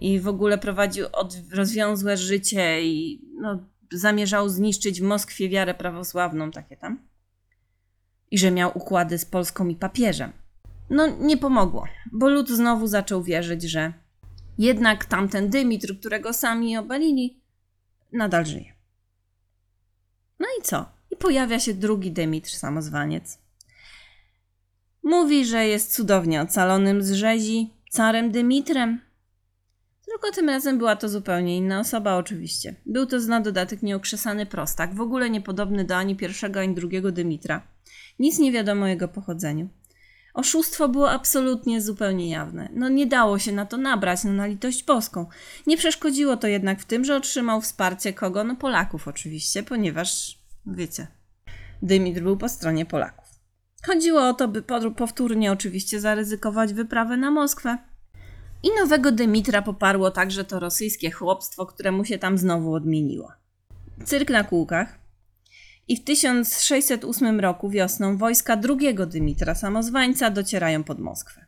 I 0.00 0.20
w 0.20 0.28
ogóle 0.28 0.58
prowadził 0.58 1.06
od, 1.12 1.36
rozwiązłe 1.52 2.16
życie 2.16 2.84
i 2.84 3.22
no, 3.40 3.58
zamierzał 3.92 4.48
zniszczyć 4.48 5.00
w 5.00 5.04
Moskwie 5.04 5.48
wiarę 5.48 5.74
prawosławną, 5.74 6.50
takie 6.50 6.76
tam. 6.76 6.98
I 8.34 8.38
że 8.38 8.50
miał 8.50 8.70
układy 8.74 9.18
z 9.18 9.24
Polską 9.24 9.68
i 9.68 9.76
papieżem. 9.76 10.32
No, 10.90 11.06
nie 11.06 11.36
pomogło, 11.36 11.84
bo 12.12 12.28
lud 12.28 12.48
znowu 12.48 12.86
zaczął 12.86 13.22
wierzyć, 13.22 13.62
że 13.62 13.92
jednak 14.58 15.04
tamten 15.04 15.50
Dymitr, 15.50 15.98
którego 16.00 16.32
sami 16.32 16.76
obalili, 16.76 17.42
nadal 18.12 18.46
żyje. 18.46 18.72
No 20.38 20.46
i 20.60 20.62
co? 20.62 20.86
I 21.10 21.16
pojawia 21.16 21.60
się 21.60 21.74
drugi 21.74 22.12
Dymitr, 22.12 22.50
samozwaniec. 22.50 23.38
Mówi, 25.02 25.44
że 25.46 25.66
jest 25.66 25.94
cudownie 25.94 26.42
ocalonym 26.42 27.02
z 27.02 27.12
rzezi, 27.12 27.70
carem 27.90 28.30
Dymitrem. 28.30 29.00
Tylko 30.14 30.36
tym 30.36 30.48
razem 30.48 30.78
była 30.78 30.96
to 30.96 31.08
zupełnie 31.08 31.56
inna 31.56 31.80
osoba, 31.80 32.16
oczywiście. 32.16 32.74
Był 32.86 33.06
to 33.06 33.18
na 33.18 33.40
dodatek 33.40 33.82
nieokrzesany 33.82 34.46
prostak, 34.46 34.94
w 34.94 35.00
ogóle 35.00 35.30
niepodobny 35.30 35.84
do 35.84 35.96
ani 35.96 36.16
pierwszego, 36.16 36.60
ani 36.60 36.74
drugiego 36.74 37.12
Dymitra. 37.12 37.62
Nic 38.18 38.38
nie 38.38 38.52
wiadomo 38.52 38.84
o 38.84 38.88
jego 38.88 39.08
pochodzeniu. 39.08 39.68
Oszustwo 40.34 40.88
było 40.88 41.10
absolutnie 41.10 41.82
zupełnie 41.82 42.30
jawne. 42.30 42.68
No 42.72 42.88
nie 42.88 43.06
dało 43.06 43.38
się 43.38 43.52
na 43.52 43.66
to 43.66 43.76
nabrać, 43.76 44.24
no 44.24 44.32
na 44.32 44.46
litość 44.46 44.84
boską. 44.84 45.26
Nie 45.66 45.76
przeszkodziło 45.76 46.36
to 46.36 46.46
jednak 46.46 46.80
w 46.80 46.84
tym, 46.84 47.04
że 47.04 47.16
otrzymał 47.16 47.60
wsparcie 47.60 48.12
kogo? 48.12 48.44
No 48.44 48.56
Polaków 48.56 49.08
oczywiście, 49.08 49.62
ponieważ, 49.62 50.38
wiecie, 50.66 51.06
Dymitr 51.82 52.20
był 52.20 52.36
po 52.36 52.48
stronie 52.48 52.86
Polaków. 52.86 53.28
Chodziło 53.86 54.28
o 54.28 54.34
to, 54.34 54.48
by 54.48 54.62
powtórnie 54.96 55.52
oczywiście 55.52 56.00
zaryzykować 56.00 56.72
wyprawę 56.72 57.16
na 57.16 57.30
Moskwę. 57.30 57.78
I 58.64 58.68
nowego 58.80 59.12
Dymitra 59.12 59.62
poparło 59.62 60.10
także 60.10 60.44
to 60.44 60.60
rosyjskie 60.60 61.10
chłopstwo, 61.10 61.66
które 61.66 61.92
mu 61.92 62.04
się 62.04 62.18
tam 62.18 62.38
znowu 62.38 62.74
odmieniło. 62.74 63.32
Cyrk 64.04 64.30
na 64.30 64.44
kółkach, 64.44 65.04
i 65.88 65.96
w 65.96 66.04
1608 66.04 67.40
roku 67.40 67.70
wiosną 67.70 68.16
wojska 68.16 68.56
drugiego 68.56 69.06
Dymitra 69.06 69.54
Samozwańca 69.54 70.30
docierają 70.30 70.84
pod 70.84 70.98
Moskwę. 70.98 71.46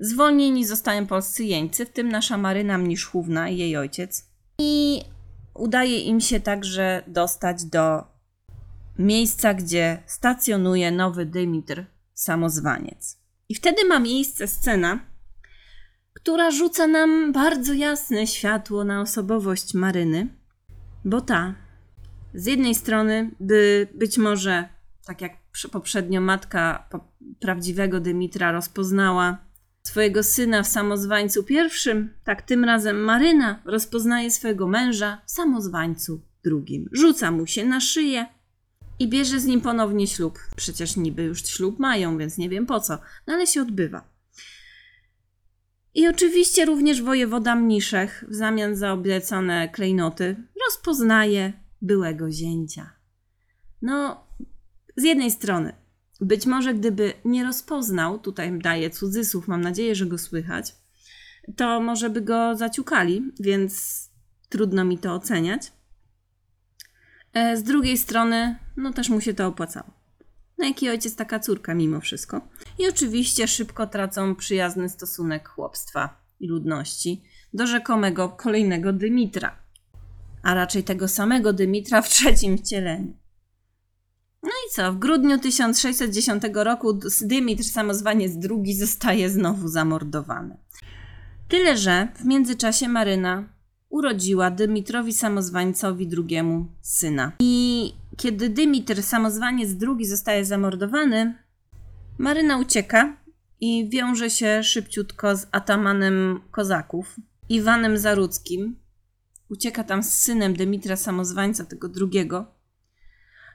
Zwolnieni 0.00 0.66
zostają 0.66 1.06
polscy 1.06 1.44
jeńcy, 1.44 1.86
w 1.86 1.90
tym 1.90 2.08
nasza 2.08 2.38
Maryna 2.38 2.78
Mniszchówna 2.78 3.48
i 3.48 3.58
jej 3.58 3.76
ojciec. 3.76 4.26
I 4.58 5.02
udaje 5.54 6.00
im 6.00 6.20
się 6.20 6.40
także 6.40 7.02
dostać 7.06 7.64
do 7.64 8.04
miejsca, 8.98 9.54
gdzie 9.54 10.02
stacjonuje 10.06 10.90
nowy 10.90 11.26
Dymitr 11.26 11.84
Samozwaniec. 12.14 13.18
I 13.48 13.54
wtedy 13.54 13.84
ma 13.84 13.98
miejsce 13.98 14.46
scena, 14.46 15.00
która 16.22 16.50
rzuca 16.50 16.86
nam 16.86 17.32
bardzo 17.32 17.72
jasne 17.72 18.26
światło 18.26 18.84
na 18.84 19.00
osobowość 19.00 19.74
Maryny, 19.74 20.28
bo 21.04 21.20
ta 21.20 21.54
z 22.34 22.46
jednej 22.46 22.74
strony, 22.74 23.30
by 23.40 23.88
być 23.94 24.18
może, 24.18 24.68
tak 25.06 25.20
jak 25.20 25.32
poprzednio 25.72 26.20
matka 26.20 26.88
prawdziwego 27.40 28.00
Dymitra 28.00 28.52
rozpoznała 28.52 29.38
swojego 29.82 30.22
syna 30.22 30.62
w 30.62 30.68
samozwańcu 30.68 31.44
pierwszym, 31.44 32.14
tak 32.24 32.42
tym 32.42 32.64
razem 32.64 33.04
Maryna 33.04 33.62
rozpoznaje 33.64 34.30
swojego 34.30 34.68
męża 34.68 35.22
w 35.26 35.30
samozwańcu 35.30 36.20
drugim. 36.44 36.88
Rzuca 36.92 37.30
mu 37.30 37.46
się 37.46 37.64
na 37.64 37.80
szyję 37.80 38.26
i 38.98 39.08
bierze 39.08 39.40
z 39.40 39.44
nim 39.44 39.60
ponownie 39.60 40.06
ślub. 40.06 40.38
Przecież 40.56 40.96
niby 40.96 41.22
już 41.22 41.46
ślub 41.46 41.78
mają, 41.78 42.18
więc 42.18 42.38
nie 42.38 42.48
wiem 42.48 42.66
po 42.66 42.80
co, 42.80 42.98
no 43.26 43.34
ale 43.34 43.46
się 43.46 43.62
odbywa. 43.62 44.17
I 45.98 46.08
oczywiście 46.08 46.64
również 46.64 47.02
wojewoda 47.02 47.54
Mniszech 47.54 48.24
w 48.28 48.34
zamian 48.34 48.76
za 48.76 48.92
obiecane 48.92 49.68
klejnoty 49.68 50.36
rozpoznaje 50.66 51.52
byłego 51.82 52.30
zięcia. 52.30 52.90
No, 53.82 54.26
z 54.96 55.02
jednej 55.02 55.30
strony, 55.30 55.72
być 56.20 56.46
może 56.46 56.74
gdyby 56.74 57.12
nie 57.24 57.44
rozpoznał, 57.44 58.18
tutaj 58.18 58.58
daję 58.58 58.90
cudzysłów, 58.90 59.48
mam 59.48 59.60
nadzieję, 59.60 59.94
że 59.94 60.06
go 60.06 60.18
słychać, 60.18 60.74
to 61.56 61.80
może 61.80 62.10
by 62.10 62.20
go 62.20 62.56
zaciukali, 62.56 63.32
więc 63.40 64.02
trudno 64.48 64.84
mi 64.84 64.98
to 64.98 65.14
oceniać. 65.14 65.72
E, 67.32 67.56
z 67.56 67.62
drugiej 67.62 67.98
strony, 67.98 68.56
no 68.76 68.92
też 68.92 69.08
mu 69.08 69.20
się 69.20 69.34
to 69.34 69.46
opłacało. 69.46 69.97
No 70.58 70.66
jaki 70.66 70.90
ojciec, 70.90 71.16
taka 71.16 71.40
córka 71.40 71.74
mimo 71.74 72.00
wszystko. 72.00 72.40
I 72.78 72.88
oczywiście 72.88 73.48
szybko 73.48 73.86
tracą 73.86 74.34
przyjazny 74.34 74.88
stosunek 74.88 75.48
chłopstwa 75.48 76.20
i 76.40 76.48
ludności 76.48 77.22
do 77.54 77.66
rzekomego 77.66 78.28
kolejnego 78.28 78.92
Dymitra 78.92 79.68
a 80.42 80.54
raczej 80.54 80.84
tego 80.84 81.08
samego 81.08 81.52
Dymitra 81.52 82.02
w 82.02 82.08
trzecim 82.08 82.58
wcieleniu. 82.58 83.12
No 84.42 84.48
i 84.48 84.74
co? 84.74 84.92
W 84.92 84.98
grudniu 84.98 85.38
1610 85.38 86.42
roku 86.54 86.98
Dymitr 87.20 87.64
Samozwaniec 87.64 88.32
II 88.50 88.74
zostaje 88.74 89.30
znowu 89.30 89.68
zamordowany. 89.68 90.56
Tyle, 91.48 91.76
że 91.76 92.08
w 92.14 92.24
międzyczasie 92.24 92.88
Maryna 92.88 93.48
urodziła 93.88 94.50
Dymitrowi 94.50 95.12
Samozwańcowi 95.12 96.08
II 96.16 96.64
syna. 96.82 97.32
I 97.40 97.92
kiedy 98.18 98.48
Dymitr 98.48 99.02
Samozwaniec 99.02 99.70
II 99.82 100.06
zostaje 100.06 100.44
zamordowany, 100.44 101.34
Maryna 102.18 102.58
ucieka 102.58 103.16
i 103.60 103.88
wiąże 103.88 104.30
się 104.30 104.62
szybciutko 104.62 105.36
z 105.36 105.46
atamanem 105.52 106.40
kozaków, 106.50 107.16
Iwanem 107.48 107.98
Zarudzkim. 107.98 108.76
Ucieka 109.48 109.84
tam 109.84 110.02
z 110.02 110.12
synem 110.12 110.54
Dymitra 110.54 110.96
Samozwańca, 110.96 111.64
tego 111.64 111.88
drugiego. 111.88 112.54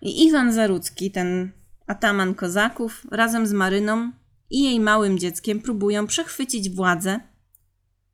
I 0.01 0.25
Iwan 0.25 0.53
Zarudzki, 0.53 1.11
ten 1.11 1.51
ataman 1.87 2.35
kozaków, 2.35 3.07
razem 3.11 3.47
z 3.47 3.53
Maryną 3.53 4.11
i 4.49 4.63
jej 4.63 4.79
małym 4.79 5.19
dzieckiem 5.19 5.61
próbują 5.61 6.07
przechwycić 6.07 6.69
władzę 6.69 7.19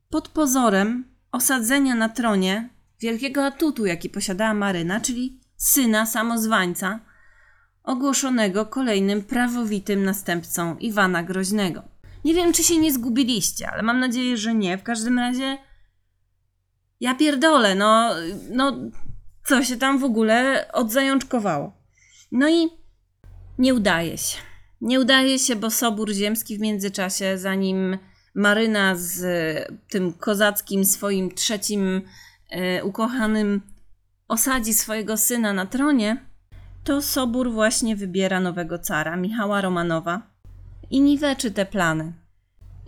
pod 0.10 0.28
pozorem 0.28 1.06
osadzenia 1.32 1.96
na 1.96 2.10
tronie 2.10 2.70
wielkiego 3.00 3.46
atutu, 3.46 3.86
jaki 3.86 4.10
posiadała 4.10 4.54
Maryna, 4.54 5.02
czyli 5.02 5.39
syna 5.60 6.06
samozwańca, 6.06 7.00
ogłoszonego 7.84 8.66
kolejnym 8.66 9.24
prawowitym 9.24 10.04
następcą 10.04 10.78
Iwana 10.78 11.24
Groźnego. 11.24 11.84
Nie 12.26 12.34
wiem, 12.34 12.54
czy 12.54 12.64
się 12.64 12.78
nie 12.78 12.94
zgubiliście, 12.94 13.70
ale 13.72 13.84
mam 13.84 14.00
nadzieję, 14.00 14.38
że 14.38 14.54
nie. 14.54 14.78
W 14.78 14.84
każdym 14.84 15.20
razie 15.20 15.58
ja 17.00 17.16
pierdolę, 17.16 17.76
no, 17.76 18.16
no 18.52 18.78
co 19.48 19.64
się 19.64 19.78
tam 19.78 20.00
w 20.00 20.04
ogóle 20.04 20.66
odzajączkowało. 20.74 21.74
No 22.32 22.50
i 22.50 22.70
nie 23.58 23.74
udaje 23.74 24.18
się. 24.18 24.38
Nie 24.82 25.00
udaje 25.00 25.40
się, 25.40 25.56
bo 25.56 25.70
Sobór 25.72 26.12
Ziemski 26.12 26.58
w 26.58 26.62
międzyczasie, 26.62 27.38
zanim 27.38 27.98
Maryna 28.36 28.96
z 28.96 29.22
tym 29.90 30.14
kozackim 30.14 30.86
swoim 30.86 31.32
trzecim 31.32 32.02
e, 32.50 32.84
ukochanym 32.84 33.62
osadzi 34.30 34.74
swojego 34.74 35.18
syna 35.18 35.54
na 35.54 35.66
tronie, 35.66 36.26
to 36.84 37.02
Sobór 37.02 37.52
właśnie 37.52 37.96
wybiera 37.96 38.40
nowego 38.40 38.80
cara, 38.80 39.16
Michała 39.16 39.62
Romanowa, 39.62 40.22
i 40.90 41.02
niweczy 41.02 41.52
te 41.52 41.66
plany. 41.66 42.14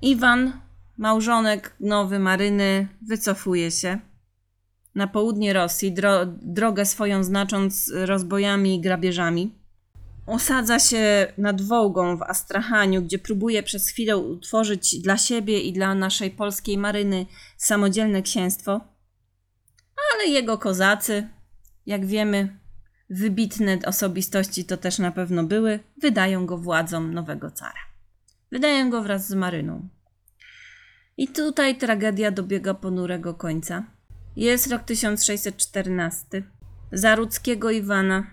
Iwan, 0.01 0.53
małżonek 0.97 1.75
nowy 1.79 2.19
Maryny, 2.19 2.87
wycofuje 3.01 3.71
się 3.71 3.99
na 4.95 5.07
południe 5.07 5.53
Rosji, 5.53 5.91
dro 5.91 6.25
drogę 6.25 6.85
swoją 6.85 7.23
znacząc 7.23 7.91
rozbojami 7.95 8.75
i 8.75 8.81
grabieżami. 8.81 9.55
Osadza 10.27 10.79
się 10.79 11.33
nad 11.37 11.61
Wołgą 11.61 12.17
w 12.17 12.21
Astrachaniu, 12.21 13.01
gdzie 13.01 13.19
próbuje 13.19 13.63
przez 13.63 13.89
chwilę 13.89 14.17
utworzyć 14.17 14.99
dla 14.99 15.17
siebie 15.17 15.59
i 15.61 15.73
dla 15.73 15.95
naszej 15.95 16.31
polskiej 16.31 16.77
maryny 16.77 17.25
samodzielne 17.57 18.21
księstwo. 18.21 18.90
Ale 20.13 20.27
jego 20.27 20.57
kozacy, 20.57 21.27
jak 21.85 22.05
wiemy, 22.05 22.59
wybitne 23.09 23.79
osobistości 23.85 24.65
to 24.65 24.77
też 24.77 24.99
na 24.99 25.11
pewno 25.11 25.43
były, 25.43 25.79
wydają 25.97 26.45
go 26.45 26.57
władzom 26.57 27.13
nowego 27.13 27.51
cara. 27.51 27.79
Wydają 28.51 28.89
go 28.89 29.03
wraz 29.03 29.27
z 29.27 29.33
Maryną. 29.33 29.87
I 31.17 31.27
tutaj 31.27 31.77
tragedia 31.77 32.31
dobiega 32.31 32.73
ponurego 32.73 33.33
końca. 33.33 33.83
Jest 34.35 34.71
rok 34.71 34.83
1614. 34.83 36.43
Zarudzkiego 36.91 37.71
Iwana 37.71 38.27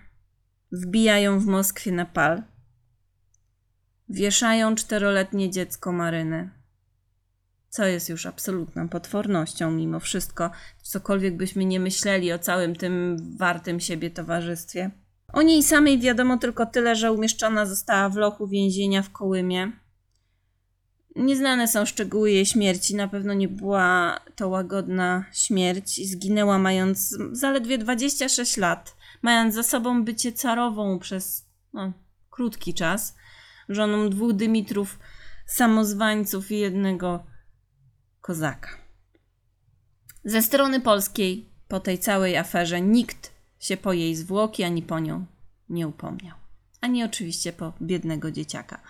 wbijają 0.73 1.41
w 1.41 1.47
Moskwie 1.47 1.93
na 1.93 2.05
pal. 2.05 2.43
Wieszają 4.09 4.75
czteroletnie 4.75 5.51
dziecko 5.51 5.93
Marynę. 5.93 6.58
Co 7.68 7.87
jest 7.87 8.09
już 8.09 8.26
absolutną 8.26 8.88
potwornością 8.88 9.70
mimo 9.70 10.00
wszystko, 10.00 10.50
cokolwiek 10.83 11.37
byśmy 11.37 11.64
nie 11.64 11.81
myśleli 11.81 12.33
o 12.33 12.38
całym 12.38 12.76
tym 12.76 13.16
wartym 13.38 13.81
siebie 13.81 14.11
towarzystwie. 14.11 14.90
O 15.33 15.42
niej 15.42 15.62
samej 15.62 15.98
wiadomo 15.98 16.38
tylko 16.38 16.66
tyle, 16.66 16.96
że 16.96 17.12
umieszczona 17.12 17.66
została 17.66 18.09
w 18.09 18.16
lochu 18.16 18.48
więzienia 18.48 19.02
w 19.02 19.11
Kołymie. 19.11 19.72
Nieznane 21.16 21.68
są 21.68 21.87
szczegóły 21.87 22.31
jej 22.31 22.46
śmierci. 22.46 22.94
Na 22.94 23.09
pewno 23.09 23.35
nie 23.35 23.48
była 23.48 24.20
to 24.37 24.48
łagodna 24.48 25.24
śmierć. 25.33 26.09
Zginęła 26.11 26.59
mając 26.59 27.16
zaledwie 27.33 27.78
26 27.78 28.57
lat, 28.57 28.96
mając 29.22 29.54
za 29.54 29.62
sobą 29.62 30.04
bycie 30.04 30.33
carową 30.33 30.98
przez 30.98 31.46
no, 31.72 31.92
krótki 32.31 32.74
czas, 32.74 33.14
żoną 33.68 34.11
dwóch 34.11 34.33
Dymitrów, 34.33 34.98
samozwańców 35.46 36.50
i 36.50 36.59
jednego 36.59 37.24
kozaka. 38.29 38.69
Ze 40.25 40.43
strony 40.43 40.81
polskiej 40.81 41.49
po 41.69 41.81
tej 41.81 41.99
całej 41.99 42.37
aferze 42.37 42.81
nikt 42.81 43.33
się 43.59 43.77
po 43.77 43.93
jej 43.93 44.17
zwłoki 44.17 44.64
ani 44.64 44.83
po 44.83 44.99
nią 44.99 45.27
nie 45.69 45.88
upomniał. 45.88 46.37
Ani 46.81 47.05
oczywiście 47.05 47.53
po 47.53 47.73
biednego 47.83 48.31
dzieciaka. 48.31 48.81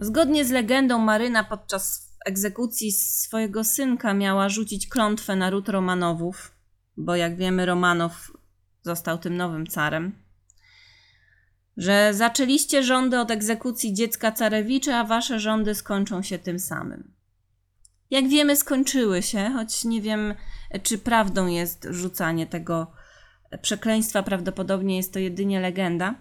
Zgodnie 0.00 0.44
z 0.44 0.50
legendą, 0.50 0.98
Maryna 0.98 1.44
podczas 1.44 2.12
egzekucji 2.26 2.92
swojego 2.92 3.64
synka 3.64 4.14
miała 4.14 4.48
rzucić 4.48 4.88
klątwę 4.88 5.36
na 5.36 5.50
ród 5.50 5.68
Romanowów, 5.68 6.52
bo 6.96 7.16
jak 7.16 7.36
wiemy, 7.36 7.66
Romanow 7.66 8.32
został 8.82 9.18
tym 9.18 9.36
nowym 9.36 9.66
carem. 9.66 10.12
Że 11.76 12.14
zaczęliście 12.14 12.82
rządy 12.82 13.18
od 13.18 13.30
egzekucji 13.30 13.94
dziecka 13.94 14.32
carewicza, 14.32 14.98
a 14.98 15.04
wasze 15.04 15.40
rządy 15.40 15.74
skończą 15.74 16.22
się 16.22 16.38
tym 16.38 16.58
samym. 16.58 17.19
Jak 18.10 18.28
wiemy, 18.28 18.56
skończyły 18.56 19.22
się, 19.22 19.50
choć 19.54 19.84
nie 19.84 20.02
wiem, 20.02 20.34
czy 20.82 20.98
prawdą 20.98 21.46
jest 21.46 21.86
rzucanie 21.90 22.46
tego 22.46 22.92
przekleństwa. 23.62 24.22
Prawdopodobnie 24.22 24.96
jest 24.96 25.12
to 25.12 25.18
jedynie 25.18 25.60
legenda. 25.60 26.14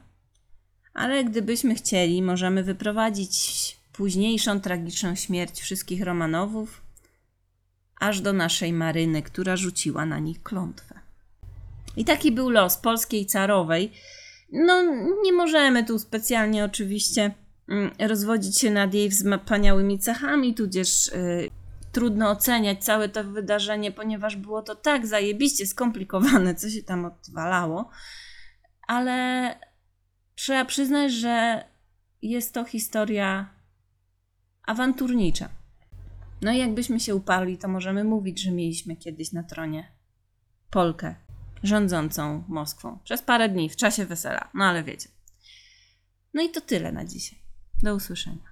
Ale 0.93 1.23
gdybyśmy 1.23 1.75
chcieli, 1.75 2.21
możemy 2.21 2.63
wyprowadzić 2.63 3.78
późniejszą 3.93 4.62
tragiczną 4.62 5.15
śmierć 5.15 5.62
wszystkich 5.62 6.04
Romanowów, 6.04 6.82
aż 7.99 8.21
do 8.21 8.34
naszej 8.34 8.73
Maryny, 8.73 9.21
która 9.21 9.58
rzuciła 9.58 10.06
na 10.06 10.19
nich 10.19 10.43
klątwę. 10.43 10.99
I 11.97 12.06
taki 12.06 12.32
był 12.32 12.49
los 12.49 12.78
polskiej 12.78 13.25
carowej. 13.25 13.91
No, 14.52 14.84
nie 15.23 15.34
możemy 15.34 15.86
tu 15.86 15.99
specjalnie 15.99 16.65
oczywiście 16.65 17.34
mm, 17.69 17.91
rozwodzić 17.99 18.60
się 18.60 18.71
nad 18.71 18.93
jej 18.93 19.12
wspaniałymi 19.12 19.99
cechami, 19.99 20.54
tudzież 20.54 21.12
yy, 21.13 21.49
trudno 21.91 22.30
oceniać 22.30 22.84
całe 22.84 23.10
to 23.10 23.23
wydarzenie, 23.23 23.91
ponieważ 23.91 24.36
było 24.36 24.62
to 24.62 24.75
tak 24.75 25.08
zajebiście 25.08 25.67
skomplikowane, 25.67 26.56
co 26.56 26.69
się 26.69 26.84
tam 26.84 27.06
odwalało. 27.06 27.89
Ale 28.88 29.56
trzeba 30.36 30.65
przyznać, 30.65 31.13
że 31.13 31.63
jest 32.21 32.54
to 32.54 32.65
historia 32.65 33.49
awanturnicza. 34.63 35.49
No 36.41 36.52
i 36.52 36.58
jakbyśmy 36.58 36.99
się 36.99 37.15
uparli, 37.15 37.58
to 37.58 37.67
możemy 37.67 38.04
mówić, 38.04 38.41
że 38.41 38.52
mieliśmy 38.52 38.95
kiedyś 38.95 39.32
na 39.32 39.43
tronie 39.43 39.91
Polkę 40.69 41.15
rządzącą 41.63 42.43
Moskwą 42.47 42.99
przez 43.04 43.21
parę 43.21 43.49
dni 43.49 43.69
w 43.69 43.75
czasie 43.75 44.06
wesela. 44.06 44.49
No 44.54 44.65
ale 44.65 44.84
wiecie. 44.84 45.10
No 46.34 46.41
i 46.41 46.49
to 46.49 46.62
tyle 46.62 46.91
na 46.91 47.06
dzisiaj. 47.06 47.39
Do 47.84 47.95
usłyszenia. 47.95 48.49